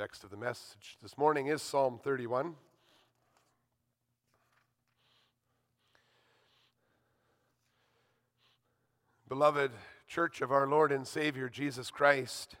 text 0.00 0.24
of 0.24 0.30
the 0.30 0.36
message 0.38 0.96
this 1.02 1.18
morning 1.18 1.48
is 1.48 1.60
Psalm 1.60 2.00
31. 2.02 2.54
Beloved 9.28 9.70
Church 10.08 10.40
of 10.40 10.52
our 10.52 10.66
Lord 10.66 10.90
and 10.90 11.06
Savior 11.06 11.50
Jesus 11.50 11.90
Christ, 11.90 12.56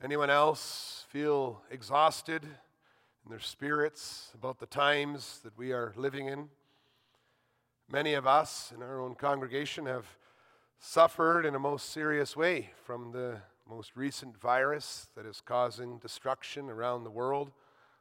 anyone 0.00 0.30
else 0.30 1.06
feel 1.08 1.60
exhausted 1.72 2.44
in 2.44 3.30
their 3.30 3.40
spirits 3.40 4.30
about 4.32 4.60
the 4.60 4.66
times 4.66 5.40
that 5.42 5.58
we 5.58 5.72
are 5.72 5.92
living 5.96 6.28
in? 6.28 6.50
Many 7.90 8.14
of 8.14 8.28
us 8.28 8.72
in 8.72 8.80
our 8.80 9.00
own 9.00 9.16
congregation 9.16 9.86
have 9.86 10.06
suffered 10.78 11.44
in 11.44 11.56
a 11.56 11.58
most 11.58 11.90
serious 11.90 12.36
way 12.36 12.70
from 12.84 13.10
the 13.10 13.38
most 13.68 13.96
recent 13.96 14.38
virus 14.40 15.08
that 15.14 15.26
is 15.26 15.42
causing 15.44 15.98
destruction 15.98 16.70
around 16.70 17.04
the 17.04 17.10
world 17.10 17.50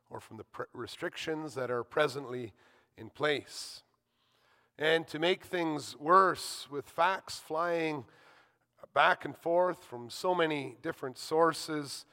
or 0.10 0.20
from 0.20 0.38
the 0.38 0.44
pre- 0.46 0.66
restrictions 0.74 1.56
that 1.56 1.70
are 1.70 1.84
presently 1.84 2.54
in 2.98 3.10
place. 3.10 3.84
And 4.80 5.08
to 5.08 5.20
make 5.20 5.44
things 5.44 5.98
worse, 6.00 6.68
with 6.70 6.89
facts 6.89 7.39
flying 7.39 8.06
back 8.94 9.25
and 9.25 9.36
forth 9.36 9.84
from 9.84 10.10
so 10.10 10.34
many 10.34 10.75
different 10.82 11.18
sources, 11.18 12.06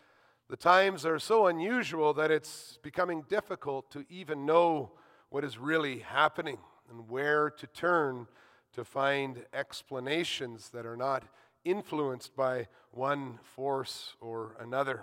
the 0.49 0.57
times 0.57 1.07
are 1.07 1.19
so 1.19 1.47
unusual 1.47 2.13
that 2.15 2.31
it's 2.31 2.79
becoming 2.83 3.25
difficult 3.29 3.91
to 3.93 4.05
even 4.11 4.45
know 4.45 4.93
what 5.31 5.45
is 5.45 5.59
really 5.59 6.01
happening 6.01 6.59
and 6.91 7.09
where 7.09 7.51
to 7.51 7.67
turn 7.69 8.27
to 8.75 8.85
find 8.85 9.45
explanations 9.53 10.71
that 10.71 10.85
are 10.85 10.97
not 10.97 11.23
influenced 11.65 12.37
by 12.37 12.69
one 12.91 13.39
force 13.43 14.15
or 14.21 14.57
another. 14.61 15.03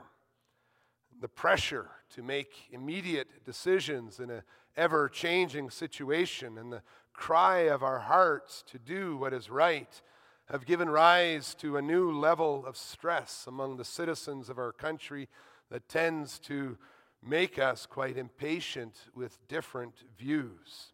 The 1.19 1.27
pressure 1.27 1.89
to 2.15 2.23
make 2.23 2.69
immediate 2.71 3.45
decisions 3.45 4.19
in 4.19 4.29
an 4.29 4.43
ever 4.75 5.09
changing 5.09 5.69
situation 5.69 6.57
and 6.57 6.71
the 6.71 6.81
cry 7.13 7.59
of 7.61 7.83
our 7.83 7.99
hearts 7.99 8.63
to 8.67 8.79
do 8.79 9.17
what 9.17 9.33
is 9.33 9.49
right 9.49 10.01
have 10.49 10.65
given 10.65 10.89
rise 10.89 11.53
to 11.55 11.77
a 11.77 11.81
new 11.81 12.11
level 12.11 12.65
of 12.65 12.75
stress 12.75 13.45
among 13.47 13.77
the 13.77 13.85
citizens 13.85 14.49
of 14.49 14.57
our 14.57 14.71
country 14.71 15.29
that 15.69 15.87
tends 15.87 16.39
to 16.39 16.77
make 17.23 17.59
us 17.59 17.85
quite 17.85 18.17
impatient 18.17 18.95
with 19.15 19.37
different 19.47 20.03
views. 20.17 20.93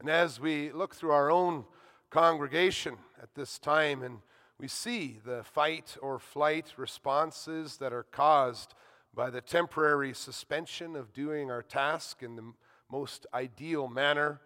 And 0.00 0.08
as 0.08 0.40
we 0.40 0.72
look 0.72 0.94
through 0.94 1.12
our 1.12 1.30
own 1.30 1.64
congregation 2.10 2.96
at 3.22 3.34
this 3.34 3.58
time 3.58 4.02
and 4.02 4.18
we 4.58 4.68
see 4.68 5.18
the 5.24 5.42
fight 5.42 5.96
or 6.00 6.18
flight 6.18 6.74
responses 6.76 7.78
that 7.78 7.92
are 7.92 8.04
caused 8.04 8.74
by 9.14 9.30
the 9.30 9.40
temporary 9.40 10.12
suspension 10.12 10.96
of 10.96 11.12
doing 11.12 11.50
our 11.50 11.62
task 11.62 12.22
in 12.22 12.36
the 12.36 12.52
most 12.90 13.26
ideal 13.34 13.88
manner, 13.88 14.40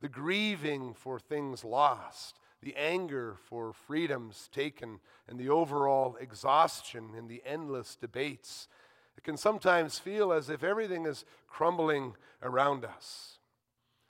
the 0.00 0.08
grieving 0.08 0.94
for 0.94 1.18
things 1.18 1.64
lost, 1.64 2.38
the 2.60 2.74
anger 2.76 3.36
for 3.48 3.72
freedoms 3.72 4.48
taken, 4.52 5.00
and 5.28 5.38
the 5.38 5.48
overall 5.48 6.16
exhaustion 6.20 7.10
in 7.16 7.28
the 7.28 7.42
endless 7.46 7.96
debates. 7.96 8.68
It 9.16 9.24
can 9.24 9.36
sometimes 9.36 9.98
feel 9.98 10.32
as 10.32 10.50
if 10.50 10.64
everything 10.64 11.06
is 11.06 11.24
crumbling 11.46 12.14
around 12.42 12.84
us. 12.84 13.38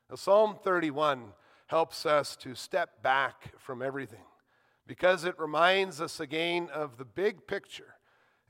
Now, 0.08 0.16
Psalm 0.16 0.56
31 0.62 1.32
helps 1.66 2.06
us 2.06 2.36
to 2.36 2.54
step 2.54 3.02
back 3.02 3.52
from 3.58 3.82
everything 3.82 4.24
because 4.92 5.24
it 5.24 5.38
reminds 5.38 6.02
us 6.02 6.20
again 6.20 6.68
of 6.70 6.98
the 6.98 7.04
big 7.06 7.46
picture 7.46 7.94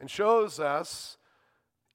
and 0.00 0.10
shows 0.10 0.58
us 0.58 1.16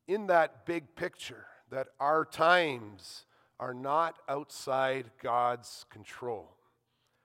in 0.07 0.27
that 0.27 0.65
big 0.65 0.95
picture 0.95 1.47
that 1.69 1.87
our 1.99 2.23
times 2.23 3.25
are 3.59 3.73
not 3.73 4.19
outside 4.29 5.11
God's 5.21 5.85
control. 5.89 6.55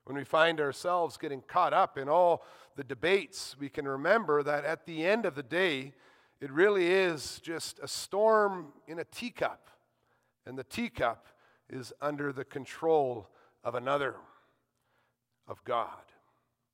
When 0.03 0.17
we 0.17 0.25
find 0.25 0.61
ourselves 0.61 1.17
getting 1.17 1.43
caught 1.43 1.73
up 1.73 1.97
in 1.97 2.09
all 2.09 2.43
the 2.75 2.83
debates, 2.83 3.55
we 3.57 3.69
can 3.69 3.87
remember 3.87 4.43
that 4.43 4.65
at 4.65 4.85
the 4.85 5.07
end 5.07 5.25
of 5.25 5.37
the 5.37 5.45
day, 5.45 5.93
it 6.41 6.51
really 6.51 6.89
is 6.89 7.41
just 7.41 7.79
a 7.81 7.87
storm 7.87 8.73
in 8.89 8.99
a 8.99 9.05
teacup, 9.05 9.71
and 10.45 10.59
the 10.59 10.65
teacup 10.65 11.29
is 11.71 11.93
under 12.01 12.33
the 12.33 12.45
control 12.45 13.29
of 13.63 13.77
another, 13.77 14.17
of 15.47 15.63
God. 15.63 16.12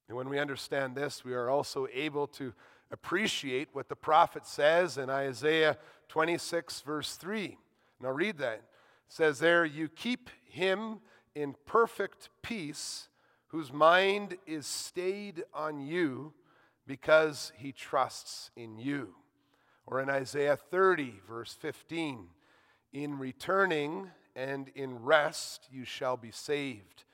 And 0.09 0.17
when 0.17 0.29
we 0.29 0.39
understand 0.39 0.97
this, 0.97 1.25
we 1.25 1.35
are 1.35 1.51
also 1.51 1.87
able 1.93 2.27
to 2.29 2.55
appreciate 2.91 3.69
what 3.73 3.89
the 3.89 3.97
prophet 3.97 4.47
says 4.47 4.97
in 4.97 5.11
Isaiah 5.11 5.77
26, 6.09 6.81
verse 6.81 7.17
3. 7.17 7.59
Now, 8.01 8.11
read 8.11 8.39
that. 8.39 8.55
It 8.55 8.63
says 9.09 9.39
there, 9.39 9.65
You 9.65 9.89
keep 9.89 10.31
him 10.49 11.01
in 11.35 11.55
perfect 11.67 12.31
peace, 12.43 13.09
whose 13.49 13.73
mind 13.73 14.37
is 14.47 14.67
stayed 14.67 15.45
on 15.53 15.81
you 15.81 16.33
because 16.87 17.53
he 17.57 17.73
trusts 17.73 18.51
in 18.57 18.79
you. 18.79 19.15
Or 19.87 20.01
in 20.01 20.11
Isaiah 20.11 20.57
30, 20.57 21.15
verse 21.29 21.57
15, 21.61 22.29
In 22.93 23.19
returning 23.19 24.11
and 24.35 24.69
in 24.75 25.03
rest 25.03 25.69
you 25.71 25.85
shall 25.85 26.17
be 26.17 26.31
saved. 26.31 27.05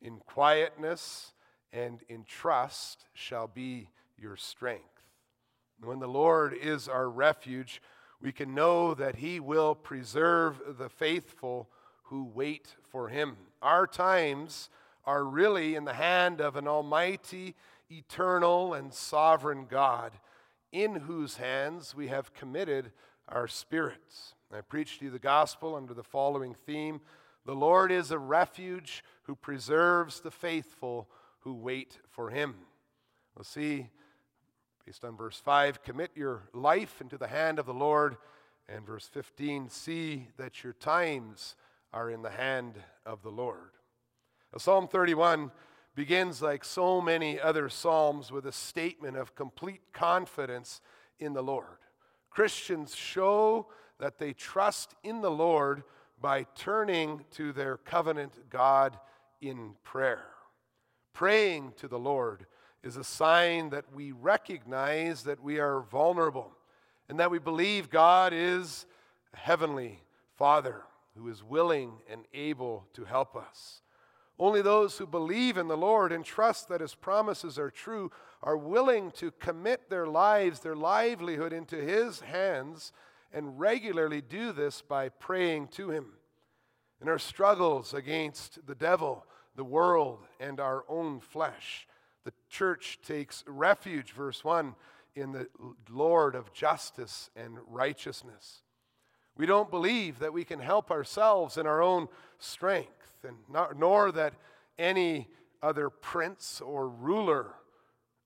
In 0.00 0.18
quietness, 0.18 1.31
and 1.72 2.00
in 2.08 2.24
trust 2.24 3.06
shall 3.14 3.46
be 3.46 3.88
your 4.18 4.36
strength. 4.36 4.84
When 5.82 5.98
the 5.98 6.06
Lord 6.06 6.54
is 6.54 6.86
our 6.86 7.08
refuge, 7.08 7.82
we 8.20 8.30
can 8.30 8.54
know 8.54 8.94
that 8.94 9.16
He 9.16 9.40
will 9.40 9.74
preserve 9.74 10.60
the 10.78 10.88
faithful 10.88 11.68
who 12.04 12.24
wait 12.24 12.76
for 12.90 13.08
Him. 13.08 13.36
Our 13.60 13.86
times 13.86 14.68
are 15.04 15.24
really 15.24 15.74
in 15.74 15.84
the 15.84 15.94
hand 15.94 16.40
of 16.40 16.56
an 16.56 16.68
almighty, 16.68 17.56
eternal, 17.90 18.74
and 18.74 18.92
sovereign 18.92 19.66
God, 19.68 20.12
in 20.70 20.94
whose 20.94 21.36
hands 21.36 21.94
we 21.94 22.08
have 22.08 22.32
committed 22.32 22.92
our 23.28 23.48
spirits. 23.48 24.34
I 24.54 24.60
preach 24.60 24.98
to 24.98 25.06
you 25.06 25.10
the 25.10 25.18
gospel 25.18 25.74
under 25.74 25.94
the 25.94 26.02
following 26.02 26.54
theme 26.54 27.00
The 27.44 27.54
Lord 27.54 27.90
is 27.90 28.10
a 28.10 28.18
refuge 28.18 29.02
who 29.24 29.34
preserves 29.34 30.20
the 30.20 30.30
faithful 30.30 31.08
who 31.42 31.54
wait 31.54 31.98
for 32.10 32.30
him. 32.30 32.54
We'll 33.36 33.44
see, 33.44 33.88
based 34.86 35.04
on 35.04 35.16
verse 35.16 35.36
5, 35.36 35.82
commit 35.82 36.10
your 36.14 36.48
life 36.52 37.00
into 37.00 37.18
the 37.18 37.28
hand 37.28 37.58
of 37.58 37.66
the 37.66 37.74
Lord. 37.74 38.16
And 38.68 38.86
verse 38.86 39.08
15, 39.12 39.68
see 39.68 40.28
that 40.36 40.62
your 40.62 40.72
times 40.74 41.56
are 41.92 42.10
in 42.10 42.22
the 42.22 42.30
hand 42.30 42.74
of 43.04 43.22
the 43.22 43.30
Lord. 43.30 43.72
Now, 44.52 44.58
Psalm 44.58 44.86
31 44.86 45.50
begins, 45.94 46.40
like 46.40 46.64
so 46.64 47.00
many 47.00 47.40
other 47.40 47.68
Psalms, 47.68 48.30
with 48.30 48.46
a 48.46 48.52
statement 48.52 49.16
of 49.16 49.34
complete 49.34 49.80
confidence 49.92 50.80
in 51.18 51.32
the 51.32 51.42
Lord. 51.42 51.66
Christians 52.30 52.94
show 52.94 53.66
that 53.98 54.18
they 54.18 54.32
trust 54.32 54.94
in 55.02 55.20
the 55.20 55.30
Lord 55.30 55.82
by 56.20 56.46
turning 56.54 57.24
to 57.32 57.52
their 57.52 57.76
covenant 57.76 58.48
God 58.48 58.98
in 59.40 59.74
prayer. 59.82 60.24
Praying 61.12 61.74
to 61.76 61.88
the 61.88 61.98
Lord 61.98 62.46
is 62.82 62.96
a 62.96 63.04
sign 63.04 63.70
that 63.70 63.84
we 63.94 64.12
recognize 64.12 65.22
that 65.24 65.42
we 65.42 65.58
are 65.58 65.80
vulnerable 65.80 66.52
and 67.08 67.20
that 67.20 67.30
we 67.30 67.38
believe 67.38 67.90
God 67.90 68.32
is 68.32 68.86
a 69.34 69.36
heavenly 69.36 70.02
Father 70.36 70.82
who 71.16 71.28
is 71.28 71.44
willing 71.44 71.92
and 72.10 72.24
able 72.32 72.86
to 72.94 73.04
help 73.04 73.36
us. 73.36 73.82
Only 74.38 74.62
those 74.62 74.96
who 74.96 75.06
believe 75.06 75.56
in 75.56 75.68
the 75.68 75.76
Lord 75.76 76.10
and 76.10 76.24
trust 76.24 76.68
that 76.68 76.80
His 76.80 76.94
promises 76.94 77.58
are 77.58 77.70
true 77.70 78.10
are 78.42 78.56
willing 78.56 79.10
to 79.12 79.30
commit 79.32 79.88
their 79.88 80.06
lives, 80.06 80.60
their 80.60 80.74
livelihood 80.74 81.52
into 81.52 81.76
His 81.76 82.20
hands, 82.20 82.92
and 83.32 83.60
regularly 83.60 84.20
do 84.20 84.52
this 84.52 84.82
by 84.82 85.10
praying 85.10 85.68
to 85.68 85.90
Him. 85.90 86.06
In 87.00 87.08
our 87.08 87.18
struggles 87.18 87.94
against 87.94 88.66
the 88.66 88.74
devil, 88.74 89.26
the 89.56 89.64
world, 89.64 90.20
and 90.40 90.60
our 90.60 90.84
own 90.88 91.20
flesh. 91.20 91.86
The 92.24 92.32
church 92.48 92.98
takes 93.04 93.44
refuge, 93.46 94.12
verse 94.12 94.44
1, 94.44 94.74
in 95.14 95.32
the 95.32 95.48
Lord 95.90 96.34
of 96.34 96.52
justice 96.52 97.30
and 97.36 97.58
righteousness. 97.66 98.62
We 99.36 99.46
don't 99.46 99.70
believe 99.70 100.18
that 100.18 100.32
we 100.32 100.44
can 100.44 100.60
help 100.60 100.90
ourselves 100.90 101.56
in 101.56 101.66
our 101.66 101.82
own 101.82 102.08
strength, 102.38 103.24
and 103.26 103.36
not, 103.48 103.78
nor 103.78 104.12
that 104.12 104.34
any 104.78 105.28
other 105.62 105.90
prince 105.90 106.60
or 106.60 106.88
ruler 106.88 107.54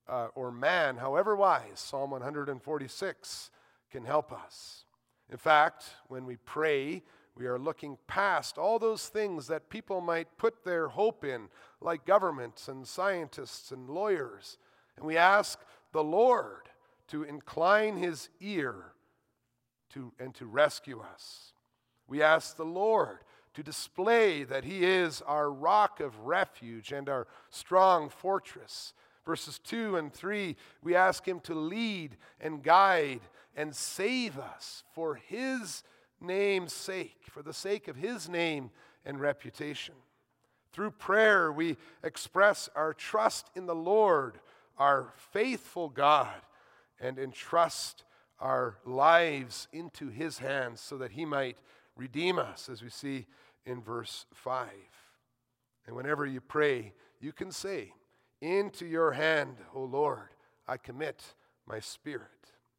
uh, 0.07 0.27
or 0.35 0.51
man, 0.51 0.97
however 0.97 1.35
wise, 1.35 1.63
Psalm 1.75 2.11
146, 2.11 3.51
can 3.91 4.05
help 4.05 4.31
us. 4.31 4.85
In 5.29 5.37
fact, 5.37 5.85
when 6.07 6.25
we 6.25 6.37
pray, 6.37 7.03
we 7.37 7.45
are 7.45 7.59
looking 7.59 7.97
past 8.07 8.57
all 8.57 8.79
those 8.79 9.07
things 9.07 9.47
that 9.47 9.69
people 9.69 10.01
might 10.01 10.37
put 10.37 10.63
their 10.63 10.87
hope 10.87 11.23
in, 11.23 11.49
like 11.79 12.05
governments 12.05 12.67
and 12.67 12.87
scientists 12.87 13.71
and 13.71 13.89
lawyers. 13.89 14.57
And 14.95 15.05
we 15.05 15.17
ask 15.17 15.59
the 15.91 16.03
Lord 16.03 16.69
to 17.09 17.23
incline 17.23 17.97
his 17.97 18.29
ear 18.41 18.93
to, 19.93 20.11
and 20.19 20.33
to 20.35 20.45
rescue 20.45 20.99
us. 20.99 21.53
We 22.07 22.21
ask 22.21 22.55
the 22.55 22.65
Lord 22.65 23.19
to 23.53 23.63
display 23.63 24.43
that 24.43 24.63
He 24.63 24.85
is 24.85 25.21
our 25.23 25.51
rock 25.51 25.99
of 25.99 26.27
refuge 26.27 26.91
and 26.91 27.09
our 27.09 27.27
strong 27.49 28.09
fortress. 28.09 28.93
Verses 29.25 29.59
2 29.59 29.97
and 29.97 30.13
3, 30.13 30.55
we 30.83 30.95
ask 30.95 31.27
Him 31.27 31.39
to 31.41 31.55
lead 31.55 32.17
and 32.39 32.63
guide 32.63 33.21
and 33.55 33.75
save 33.75 34.37
us 34.37 34.83
for 34.93 35.15
His 35.15 35.83
name's 36.19 36.73
sake, 36.73 37.21
for 37.29 37.41
the 37.41 37.53
sake 37.53 37.87
of 37.87 37.95
His 37.95 38.27
name 38.27 38.71
and 39.05 39.19
reputation. 39.19 39.95
Through 40.73 40.91
prayer, 40.91 41.51
we 41.51 41.77
express 42.03 42.69
our 42.75 42.93
trust 42.93 43.49
in 43.55 43.65
the 43.65 43.75
Lord, 43.75 44.39
our 44.77 45.13
faithful 45.31 45.89
God, 45.89 46.35
and 46.99 47.17
entrust 47.17 48.03
our 48.39 48.77
lives 48.85 49.67
into 49.71 50.09
His 50.09 50.39
hands 50.39 50.81
so 50.81 50.97
that 50.97 51.11
He 51.11 51.25
might 51.25 51.57
redeem 51.95 52.37
us, 52.37 52.69
as 52.69 52.83
we 52.83 52.89
see 52.89 53.25
in 53.65 53.81
verse 53.81 54.25
5. 54.33 54.69
And 55.87 55.95
whenever 55.95 56.25
you 56.25 56.41
pray, 56.41 56.93
you 57.19 57.31
can 57.31 57.51
say, 57.51 57.93
Into 58.41 58.85
your 58.85 59.13
hand, 59.13 59.57
O 59.73 59.81
Lord, 59.81 60.29
I 60.67 60.77
commit 60.77 61.23
my 61.65 61.79
spirit. 61.79 62.27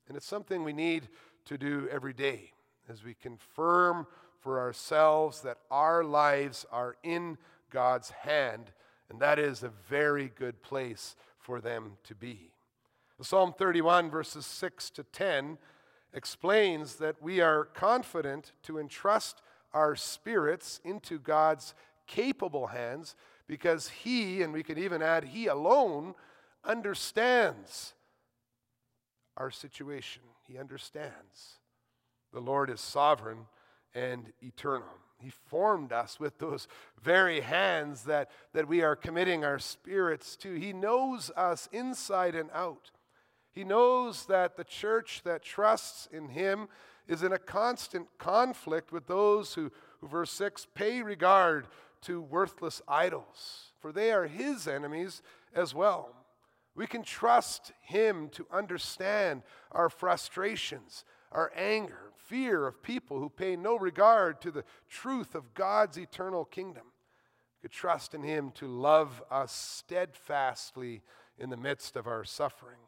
And 0.06 0.16
it's 0.16 0.26
something 0.26 0.62
we 0.62 0.72
need 0.72 1.08
to 1.46 1.58
do 1.58 1.88
every 1.90 2.12
day 2.12 2.52
as 2.88 3.04
we 3.04 3.14
confirm 3.14 4.06
for 4.40 4.58
ourselves 4.60 5.42
that 5.42 5.58
our 5.70 6.04
lives 6.04 6.64
are 6.70 6.96
in 7.02 7.38
God's 7.70 8.10
hand, 8.10 8.72
and 9.10 9.20
that 9.20 9.38
is 9.38 9.62
a 9.62 9.72
very 9.88 10.30
good 10.36 10.62
place 10.62 11.16
for 11.38 11.60
them 11.60 11.92
to 12.04 12.14
be. 12.14 12.52
Psalm 13.20 13.52
31, 13.52 14.10
verses 14.10 14.46
6 14.46 14.90
to 14.90 15.02
10, 15.02 15.58
explains 16.14 16.96
that 16.96 17.20
we 17.20 17.40
are 17.40 17.64
confident 17.64 18.52
to 18.62 18.78
entrust 18.78 19.42
our 19.72 19.96
spirits 19.96 20.80
into 20.84 21.18
God's 21.18 21.74
capable 22.06 22.68
hands 22.68 23.16
because 23.46 23.88
He, 23.88 24.42
and 24.42 24.52
we 24.52 24.62
can 24.62 24.78
even 24.78 25.02
add 25.02 25.24
He 25.24 25.46
alone, 25.46 26.14
understands 26.64 27.94
our 29.36 29.50
situation. 29.50 30.22
He 30.46 30.58
understands. 30.58 31.58
The 32.32 32.40
Lord 32.40 32.70
is 32.70 32.80
sovereign 32.80 33.46
and 33.94 34.32
eternal. 34.42 34.88
He 35.20 35.30
formed 35.30 35.92
us 35.92 36.20
with 36.20 36.38
those 36.38 36.68
very 37.02 37.40
hands 37.40 38.04
that, 38.04 38.30
that 38.52 38.68
we 38.68 38.82
are 38.82 38.94
committing 38.94 39.44
our 39.44 39.58
spirits 39.58 40.36
to. 40.36 40.54
He 40.54 40.72
knows 40.72 41.30
us 41.36 41.68
inside 41.72 42.34
and 42.34 42.50
out. 42.52 42.90
He 43.50 43.64
knows 43.64 44.26
that 44.26 44.56
the 44.56 44.64
church 44.64 45.22
that 45.24 45.42
trusts 45.42 46.08
in 46.12 46.28
Him 46.28 46.68
is 47.08 47.22
in 47.22 47.32
a 47.32 47.38
constant 47.38 48.06
conflict 48.18 48.92
with 48.92 49.06
those 49.06 49.54
who, 49.54 49.72
who 50.00 50.06
verse 50.06 50.30
6, 50.32 50.68
pay 50.74 51.02
regard 51.02 51.66
to 52.02 52.20
worthless 52.20 52.80
idols, 52.86 53.72
for 53.80 53.90
they 53.90 54.12
are 54.12 54.26
His 54.26 54.68
enemies 54.68 55.22
as 55.52 55.74
well. 55.74 56.14
We 56.76 56.86
can 56.86 57.02
trust 57.02 57.72
Him 57.80 58.28
to 58.30 58.46
understand 58.52 59.42
our 59.72 59.90
frustrations, 59.90 61.04
our 61.32 61.50
anger, 61.56 62.07
fear 62.28 62.66
of 62.66 62.82
people 62.82 63.18
who 63.18 63.30
pay 63.30 63.56
no 63.56 63.76
regard 63.76 64.40
to 64.42 64.50
the 64.50 64.64
truth 64.88 65.34
of 65.34 65.54
God's 65.54 65.96
eternal 65.96 66.44
kingdom. 66.44 66.84
We 67.56 67.68
could 67.68 67.74
trust 67.74 68.14
in 68.14 68.22
Him 68.22 68.52
to 68.56 68.66
love 68.66 69.22
us 69.30 69.52
steadfastly 69.52 71.02
in 71.38 71.50
the 71.50 71.56
midst 71.56 71.96
of 71.96 72.06
our 72.06 72.24
suffering. 72.24 72.78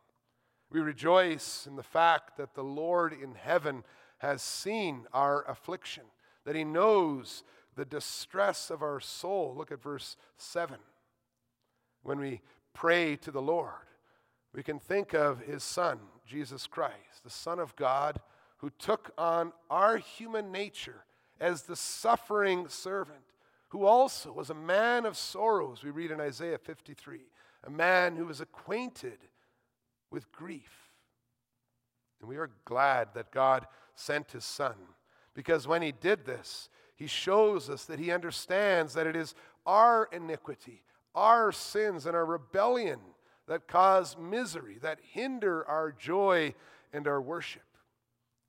We 0.70 0.80
rejoice 0.80 1.66
in 1.66 1.76
the 1.76 1.82
fact 1.82 2.36
that 2.36 2.54
the 2.54 2.62
Lord 2.62 3.12
in 3.12 3.34
heaven 3.34 3.82
has 4.18 4.42
seen 4.42 5.06
our 5.12 5.48
affliction, 5.48 6.04
that 6.44 6.54
He 6.54 6.64
knows 6.64 7.42
the 7.76 7.84
distress 7.84 8.70
of 8.70 8.82
our 8.82 9.00
soul. 9.00 9.54
Look 9.56 9.72
at 9.72 9.82
verse 9.82 10.16
7. 10.36 10.76
When 12.02 12.20
we 12.20 12.42
pray 12.74 13.16
to 13.16 13.30
the 13.30 13.42
Lord, 13.42 13.72
we 14.54 14.62
can 14.62 14.78
think 14.78 15.14
of 15.14 15.40
His 15.40 15.64
Son, 15.64 15.98
Jesus 16.26 16.66
Christ, 16.66 17.24
the 17.24 17.30
Son 17.30 17.58
of 17.58 17.74
God, 17.74 18.20
who 18.60 18.70
took 18.78 19.12
on 19.16 19.52
our 19.70 19.96
human 19.96 20.52
nature 20.52 21.04
as 21.40 21.62
the 21.62 21.76
suffering 21.76 22.68
servant, 22.68 23.18
who 23.68 23.84
also 23.84 24.30
was 24.32 24.50
a 24.50 24.54
man 24.54 25.06
of 25.06 25.16
sorrows, 25.16 25.82
we 25.82 25.90
read 25.90 26.10
in 26.10 26.20
Isaiah 26.20 26.58
53, 26.58 27.20
a 27.64 27.70
man 27.70 28.16
who 28.16 28.26
was 28.26 28.40
acquainted 28.40 29.18
with 30.10 30.30
grief. 30.30 30.92
And 32.20 32.28
we 32.28 32.36
are 32.36 32.50
glad 32.66 33.14
that 33.14 33.30
God 33.30 33.66
sent 33.94 34.32
his 34.32 34.44
Son 34.44 34.74
because 35.34 35.66
when 35.66 35.80
he 35.80 35.92
did 35.92 36.26
this, 36.26 36.68
he 36.96 37.06
shows 37.06 37.70
us 37.70 37.86
that 37.86 37.98
he 37.98 38.10
understands 38.10 38.92
that 38.92 39.06
it 39.06 39.16
is 39.16 39.34
our 39.64 40.06
iniquity, 40.12 40.82
our 41.14 41.50
sins, 41.50 42.04
and 42.04 42.14
our 42.14 42.26
rebellion 42.26 43.00
that 43.48 43.66
cause 43.66 44.18
misery, 44.18 44.76
that 44.82 44.98
hinder 45.12 45.66
our 45.66 45.92
joy 45.92 46.54
and 46.92 47.08
our 47.08 47.22
worship. 47.22 47.62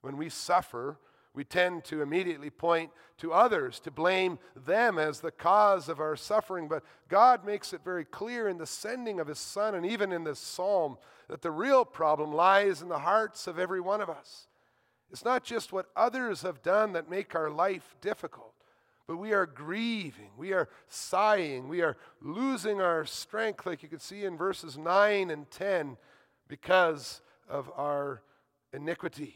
When 0.01 0.17
we 0.17 0.29
suffer, 0.29 0.97
we 1.33 1.43
tend 1.43 1.85
to 1.85 2.01
immediately 2.01 2.49
point 2.49 2.91
to 3.19 3.31
others, 3.31 3.79
to 3.81 3.91
blame 3.91 4.39
them 4.55 4.97
as 4.97 5.19
the 5.19 5.31
cause 5.31 5.87
of 5.87 5.99
our 5.99 6.15
suffering. 6.15 6.67
But 6.67 6.83
God 7.07 7.45
makes 7.45 7.71
it 7.71 7.81
very 7.85 8.03
clear 8.03 8.47
in 8.47 8.57
the 8.57 8.65
sending 8.65 9.19
of 9.19 9.27
His 9.27 9.39
Son 9.39 9.75
and 9.75 9.85
even 9.85 10.11
in 10.11 10.23
this 10.23 10.39
psalm 10.39 10.97
that 11.29 11.41
the 11.41 11.51
real 11.51 11.85
problem 11.85 12.33
lies 12.33 12.81
in 12.81 12.89
the 12.89 12.99
hearts 12.99 13.47
of 13.47 13.57
every 13.57 13.79
one 13.79 14.01
of 14.01 14.09
us. 14.09 14.47
It's 15.11 15.23
not 15.25 15.43
just 15.43 15.71
what 15.71 15.87
others 15.95 16.41
have 16.41 16.61
done 16.61 16.93
that 16.93 17.09
make 17.09 17.35
our 17.35 17.49
life 17.49 17.95
difficult, 18.01 18.53
but 19.07 19.17
we 19.17 19.33
are 19.33 19.45
grieving, 19.45 20.31
we 20.37 20.53
are 20.53 20.69
sighing, 20.87 21.67
we 21.67 21.81
are 21.81 21.97
losing 22.21 22.81
our 22.81 23.05
strength, 23.05 23.65
like 23.65 23.83
you 23.83 23.89
can 23.89 23.99
see 23.99 24.23
in 24.23 24.37
verses 24.37 24.77
9 24.77 25.29
and 25.29 25.51
10, 25.51 25.97
because 26.47 27.21
of 27.49 27.69
our 27.75 28.21
iniquity 28.73 29.35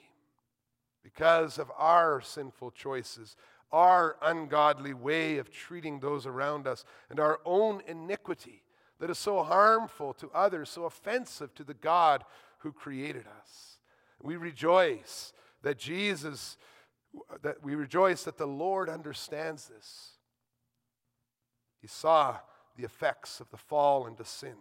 because 1.05 1.59
of 1.59 1.71
our 1.77 2.19
sinful 2.19 2.71
choices, 2.71 3.37
our 3.71 4.17
ungodly 4.23 4.91
way 4.91 5.37
of 5.37 5.51
treating 5.51 5.99
those 5.99 6.25
around 6.25 6.65
us, 6.65 6.83
and 7.11 7.19
our 7.19 7.39
own 7.45 7.79
iniquity 7.87 8.63
that 8.99 9.11
is 9.11 9.19
so 9.19 9.43
harmful 9.43 10.13
to 10.13 10.31
others, 10.33 10.67
so 10.67 10.85
offensive 10.85 11.53
to 11.53 11.63
the 11.63 11.75
God 11.75 12.23
who 12.57 12.71
created 12.71 13.25
us. 13.39 13.77
We 14.19 14.35
rejoice 14.35 15.31
that 15.61 15.77
Jesus, 15.77 16.57
that 17.43 17.63
we 17.63 17.75
rejoice 17.75 18.23
that 18.23 18.39
the 18.39 18.47
Lord 18.47 18.89
understands 18.89 19.67
this. 19.67 20.13
He 21.79 21.87
saw 21.87 22.37
the 22.75 22.83
effects 22.83 23.39
of 23.39 23.51
the 23.51 23.57
fall 23.57 24.07
into 24.07 24.25
sin. 24.25 24.55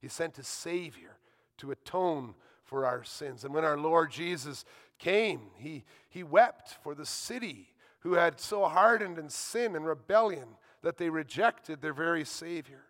He 0.00 0.06
sent 0.06 0.36
his 0.36 0.46
Savior 0.46 1.16
to 1.56 1.72
atone 1.72 2.34
for 2.62 2.86
our 2.86 3.02
sins. 3.02 3.44
And 3.44 3.52
when 3.52 3.64
our 3.64 3.78
Lord 3.78 4.12
Jesus 4.12 4.64
came, 4.98 5.42
he, 5.56 5.84
he 6.08 6.22
wept 6.22 6.76
for 6.82 6.94
the 6.94 7.06
city 7.06 7.68
who 8.00 8.14
had 8.14 8.40
so 8.40 8.66
hardened 8.66 9.18
in 9.18 9.28
sin 9.28 9.74
and 9.74 9.86
rebellion 9.86 10.48
that 10.82 10.96
they 10.96 11.10
rejected 11.10 11.80
their 11.80 11.92
very 11.92 12.24
Savior. 12.24 12.84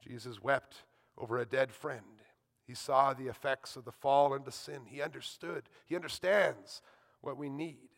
Jesus 0.00 0.42
wept 0.42 0.76
over 1.16 1.38
a 1.38 1.46
dead 1.46 1.72
friend. 1.72 2.04
He 2.66 2.74
saw 2.74 3.12
the 3.12 3.26
effects 3.26 3.76
of 3.76 3.84
the 3.84 3.92
fall 3.92 4.34
into 4.34 4.52
sin. 4.52 4.82
He 4.86 5.02
understood, 5.02 5.64
he 5.86 5.96
understands 5.96 6.82
what 7.20 7.36
we 7.36 7.48
need. 7.48 7.88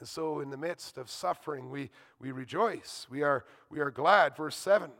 And 0.00 0.08
so, 0.08 0.40
in 0.40 0.50
the 0.50 0.56
midst 0.56 0.98
of 0.98 1.08
suffering, 1.08 1.70
we, 1.70 1.88
we 2.18 2.32
rejoice. 2.32 3.06
We 3.08 3.22
are, 3.22 3.44
we 3.70 3.78
are 3.78 3.90
glad. 3.90 4.36
Verse 4.36 4.56
7 4.56 4.90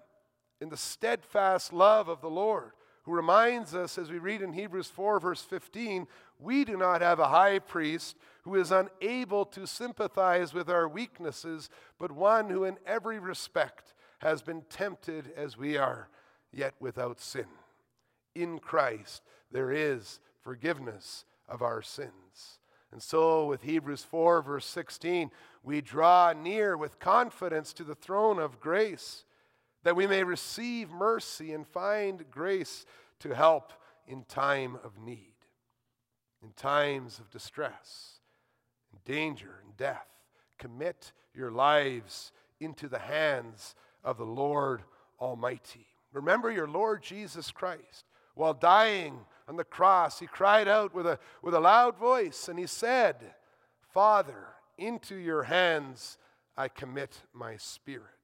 In 0.60 0.68
the 0.68 0.76
steadfast 0.76 1.72
love 1.72 2.08
of 2.08 2.20
the 2.20 2.30
Lord, 2.30 2.72
who 3.02 3.12
reminds 3.12 3.74
us, 3.74 3.98
as 3.98 4.10
we 4.10 4.18
read 4.18 4.42
in 4.42 4.52
Hebrews 4.52 4.86
4, 4.88 5.18
verse 5.18 5.42
15, 5.42 6.06
we 6.38 6.64
do 6.64 6.76
not 6.76 7.00
have 7.00 7.18
a 7.18 7.28
high 7.28 7.58
priest 7.58 8.16
who 8.42 8.54
is 8.54 8.72
unable 8.72 9.44
to 9.46 9.66
sympathize 9.66 10.54
with 10.54 10.68
our 10.68 10.88
weaknesses, 10.88 11.68
but 11.98 12.12
one 12.12 12.48
who 12.48 12.64
in 12.64 12.78
every 12.86 13.18
respect 13.18 13.94
has 14.18 14.42
been 14.42 14.62
tempted 14.70 15.32
as 15.36 15.56
we 15.56 15.76
are, 15.76 16.08
yet 16.52 16.74
without 16.78 17.20
sin. 17.20 17.46
In 18.34 18.58
Christ, 18.58 19.22
there 19.50 19.72
is 19.72 20.20
forgiveness 20.40 21.24
of 21.48 21.60
our 21.60 21.82
sins. 21.82 22.58
And 22.92 23.02
so, 23.02 23.46
with 23.46 23.62
Hebrews 23.62 24.04
4, 24.04 24.42
verse 24.42 24.66
16, 24.66 25.30
we 25.62 25.80
draw 25.80 26.32
near 26.32 26.76
with 26.76 26.98
confidence 26.98 27.72
to 27.74 27.84
the 27.84 27.94
throne 27.94 28.38
of 28.38 28.60
grace 28.60 29.24
that 29.84 29.96
we 29.96 30.06
may 30.06 30.24
receive 30.24 30.90
mercy 30.90 31.52
and 31.52 31.66
find 31.66 32.30
grace 32.30 32.86
to 33.20 33.34
help 33.34 33.72
in 34.06 34.24
time 34.24 34.78
of 34.84 34.98
need, 34.98 35.34
in 36.42 36.52
times 36.52 37.18
of 37.18 37.30
distress, 37.30 38.20
in 38.92 38.98
danger, 39.04 39.60
and 39.64 39.76
death. 39.76 40.08
Commit 40.58 41.12
your 41.34 41.50
lives 41.50 42.32
into 42.60 42.88
the 42.88 42.98
hands 42.98 43.74
of 44.04 44.18
the 44.18 44.24
Lord 44.24 44.82
Almighty. 45.20 45.86
Remember 46.12 46.50
your 46.50 46.68
Lord 46.68 47.02
Jesus 47.02 47.50
Christ. 47.50 48.04
While 48.34 48.54
dying 48.54 49.18
on 49.48 49.56
the 49.56 49.64
cross, 49.64 50.18
he 50.18 50.26
cried 50.26 50.68
out 50.68 50.94
with 50.94 51.06
a, 51.06 51.18
with 51.42 51.54
a 51.54 51.60
loud 51.60 51.96
voice 51.96 52.48
and 52.48 52.58
he 52.58 52.66
said, 52.66 53.16
Father, 53.92 54.46
into 54.78 55.14
your 55.16 55.42
hands 55.44 56.18
I 56.56 56.68
commit 56.68 57.22
my 57.32 57.56
spirit. 57.56 58.21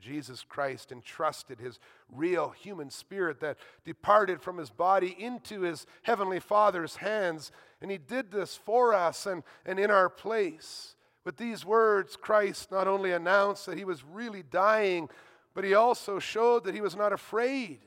Jesus 0.00 0.42
Christ 0.42 0.92
entrusted 0.92 1.60
his 1.60 1.78
real 2.10 2.50
human 2.50 2.90
spirit 2.90 3.40
that 3.40 3.58
departed 3.84 4.40
from 4.40 4.58
his 4.58 4.70
body 4.70 5.14
into 5.18 5.62
his 5.62 5.86
heavenly 6.02 6.40
Father's 6.40 6.96
hands, 6.96 7.52
and 7.80 7.90
he 7.90 7.98
did 7.98 8.30
this 8.30 8.56
for 8.56 8.94
us 8.94 9.26
and, 9.26 9.42
and 9.64 9.78
in 9.78 9.90
our 9.90 10.08
place. 10.08 10.94
With 11.24 11.36
these 11.36 11.64
words, 11.64 12.16
Christ 12.16 12.70
not 12.70 12.86
only 12.86 13.12
announced 13.12 13.66
that 13.66 13.78
he 13.78 13.84
was 13.84 14.04
really 14.04 14.42
dying, 14.42 15.08
but 15.54 15.64
he 15.64 15.74
also 15.74 16.18
showed 16.18 16.64
that 16.64 16.74
he 16.74 16.80
was 16.80 16.96
not 16.96 17.12
afraid 17.12 17.80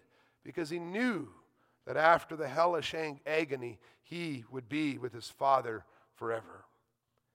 because 0.44 0.70
he 0.70 0.80
knew 0.80 1.28
that 1.86 1.98
after 1.98 2.36
the 2.36 2.48
hellish 2.48 2.96
agony, 3.26 3.80
he 4.02 4.46
would 4.52 4.70
be 4.70 4.98
with 4.98 5.14
his 5.14 5.30
Father 5.30 5.86
forever. 6.16 6.66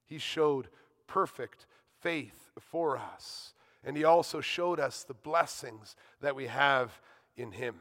He 0.07 0.19
showed 0.19 0.69
perfect 1.07 1.67
faith 2.01 2.51
for 2.59 2.97
us, 2.97 3.55
and 3.85 3.97
he 3.97 4.05
also 4.05 4.41
showed 4.41 4.79
us 4.79 5.03
the 5.03 5.15
blessings 5.15 5.97
that 6.21 6.37
we 6.37 6.47
have 6.47 7.01
in 7.37 7.53
him. 7.53 7.77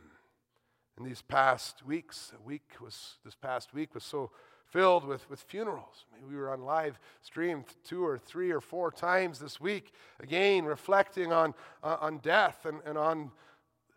In 0.98 1.06
these 1.06 1.22
past 1.22 1.86
weeks, 1.86 2.32
a 2.38 2.42
week 2.42 2.76
was 2.82 3.18
this 3.24 3.36
past 3.36 3.74
week 3.74 3.94
was 3.94 4.04
so 4.04 4.32
filled 4.72 5.06
with, 5.06 5.30
with 5.30 5.42
funerals. 5.42 6.06
I 6.12 6.16
mean, 6.16 6.30
we 6.30 6.38
were 6.38 6.52
on 6.52 6.62
live 6.62 7.00
stream 7.22 7.66
two 7.84 8.06
or 8.06 8.18
three 8.18 8.52
or 8.52 8.62
four 8.62 8.92
times 8.92 9.40
this 9.40 9.60
week, 9.60 9.94
again, 10.20 10.66
reflecting 10.66 11.32
on, 11.32 11.54
uh, 11.84 11.98
on 12.00 12.20
death 12.20 12.66
and, 12.66 12.80
and 12.86 12.98
on 12.98 13.32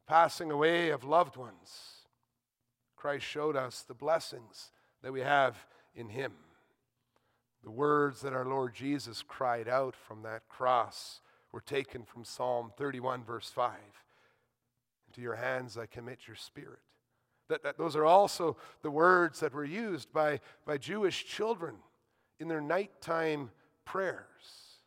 passing 0.07 0.51
away 0.51 0.91
of 0.91 1.05
loved 1.05 1.37
ones. 1.37 2.05
Christ 2.97 3.25
showed 3.25 3.57
us 3.57 3.83
the 3.83 3.95
blessings 3.95 4.73
that 5.03 5.13
we 5.13 5.21
have 5.21 5.57
in 5.95 6.09
Him. 6.09 6.33
The 7.63 7.71
words 7.71 8.21
that 8.23 8.33
our 8.33 8.45
Lord 8.45 8.75
Jesus 8.75 9.23
cried 9.27 9.69
out 9.69 9.95
from 9.95 10.23
that 10.23 10.49
cross 10.49 11.21
were 11.55 11.61
taken 11.61 12.03
from 12.03 12.25
Psalm 12.25 12.73
31, 12.77 13.23
verse 13.23 13.49
5. 13.49 13.71
Into 15.07 15.21
your 15.21 15.37
hands 15.37 15.79
I 15.79 15.87
commit 15.87 16.27
your 16.27 16.35
spirit. 16.35 16.81
That, 17.49 17.63
that 17.63 17.79
those 17.79 17.95
are 17.95 18.05
also 18.05 18.57
the 18.83 18.91
words 18.91 19.39
that 19.39 19.55
were 19.55 19.65
used 19.65 20.13
by, 20.13 20.41
by 20.67 20.79
Jewish 20.79 21.25
children 21.25 21.77
in 22.41 22.49
their 22.49 22.61
nighttime 22.61 23.53
prayers. 23.85 24.81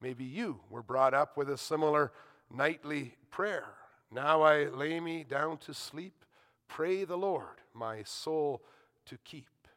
Maybe 0.00 0.24
you 0.24 0.60
were 0.70 0.82
brought 0.82 1.12
up 1.12 1.36
with 1.36 1.50
a 1.50 1.58
similar 1.58 2.10
nightly 2.50 3.14
prayer. 3.30 3.66
Now 4.10 4.40
I 4.40 4.64
lay 4.64 5.00
me 5.00 5.26
down 5.28 5.58
to 5.58 5.74
sleep. 5.74 6.24
Pray 6.68 7.04
the 7.04 7.18
Lord, 7.18 7.60
my 7.74 8.02
soul 8.04 8.62
to 9.06 9.18
keep. 9.24 9.68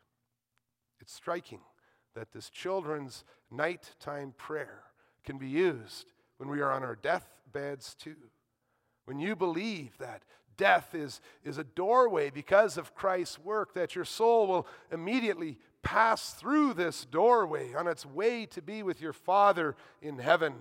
It's 1.01 1.13
striking 1.13 1.59
that 2.15 2.31
this 2.31 2.49
children's 2.49 3.25
nighttime 3.51 4.33
prayer 4.37 4.83
can 5.25 5.37
be 5.37 5.49
used 5.49 6.13
when 6.41 6.49
we 6.49 6.59
are 6.59 6.71
on 6.71 6.83
our 6.83 6.95
deathbeds 6.95 7.93
too. 7.93 8.15
When 9.05 9.19
you 9.19 9.35
believe 9.35 9.95
that 9.99 10.23
death 10.57 10.95
is, 10.95 11.21
is 11.43 11.59
a 11.59 11.63
doorway 11.63 12.31
because 12.31 12.77
of 12.77 12.95
Christ's 12.95 13.37
work, 13.37 13.75
that 13.75 13.93
your 13.93 14.05
soul 14.05 14.47
will 14.47 14.67
immediately 14.91 15.59
pass 15.83 16.33
through 16.33 16.73
this 16.73 17.05
doorway 17.05 17.75
on 17.75 17.87
its 17.87 18.07
way 18.07 18.47
to 18.47 18.59
be 18.59 18.81
with 18.81 18.99
your 18.99 19.13
Father 19.13 19.75
in 20.01 20.17
heaven. 20.17 20.55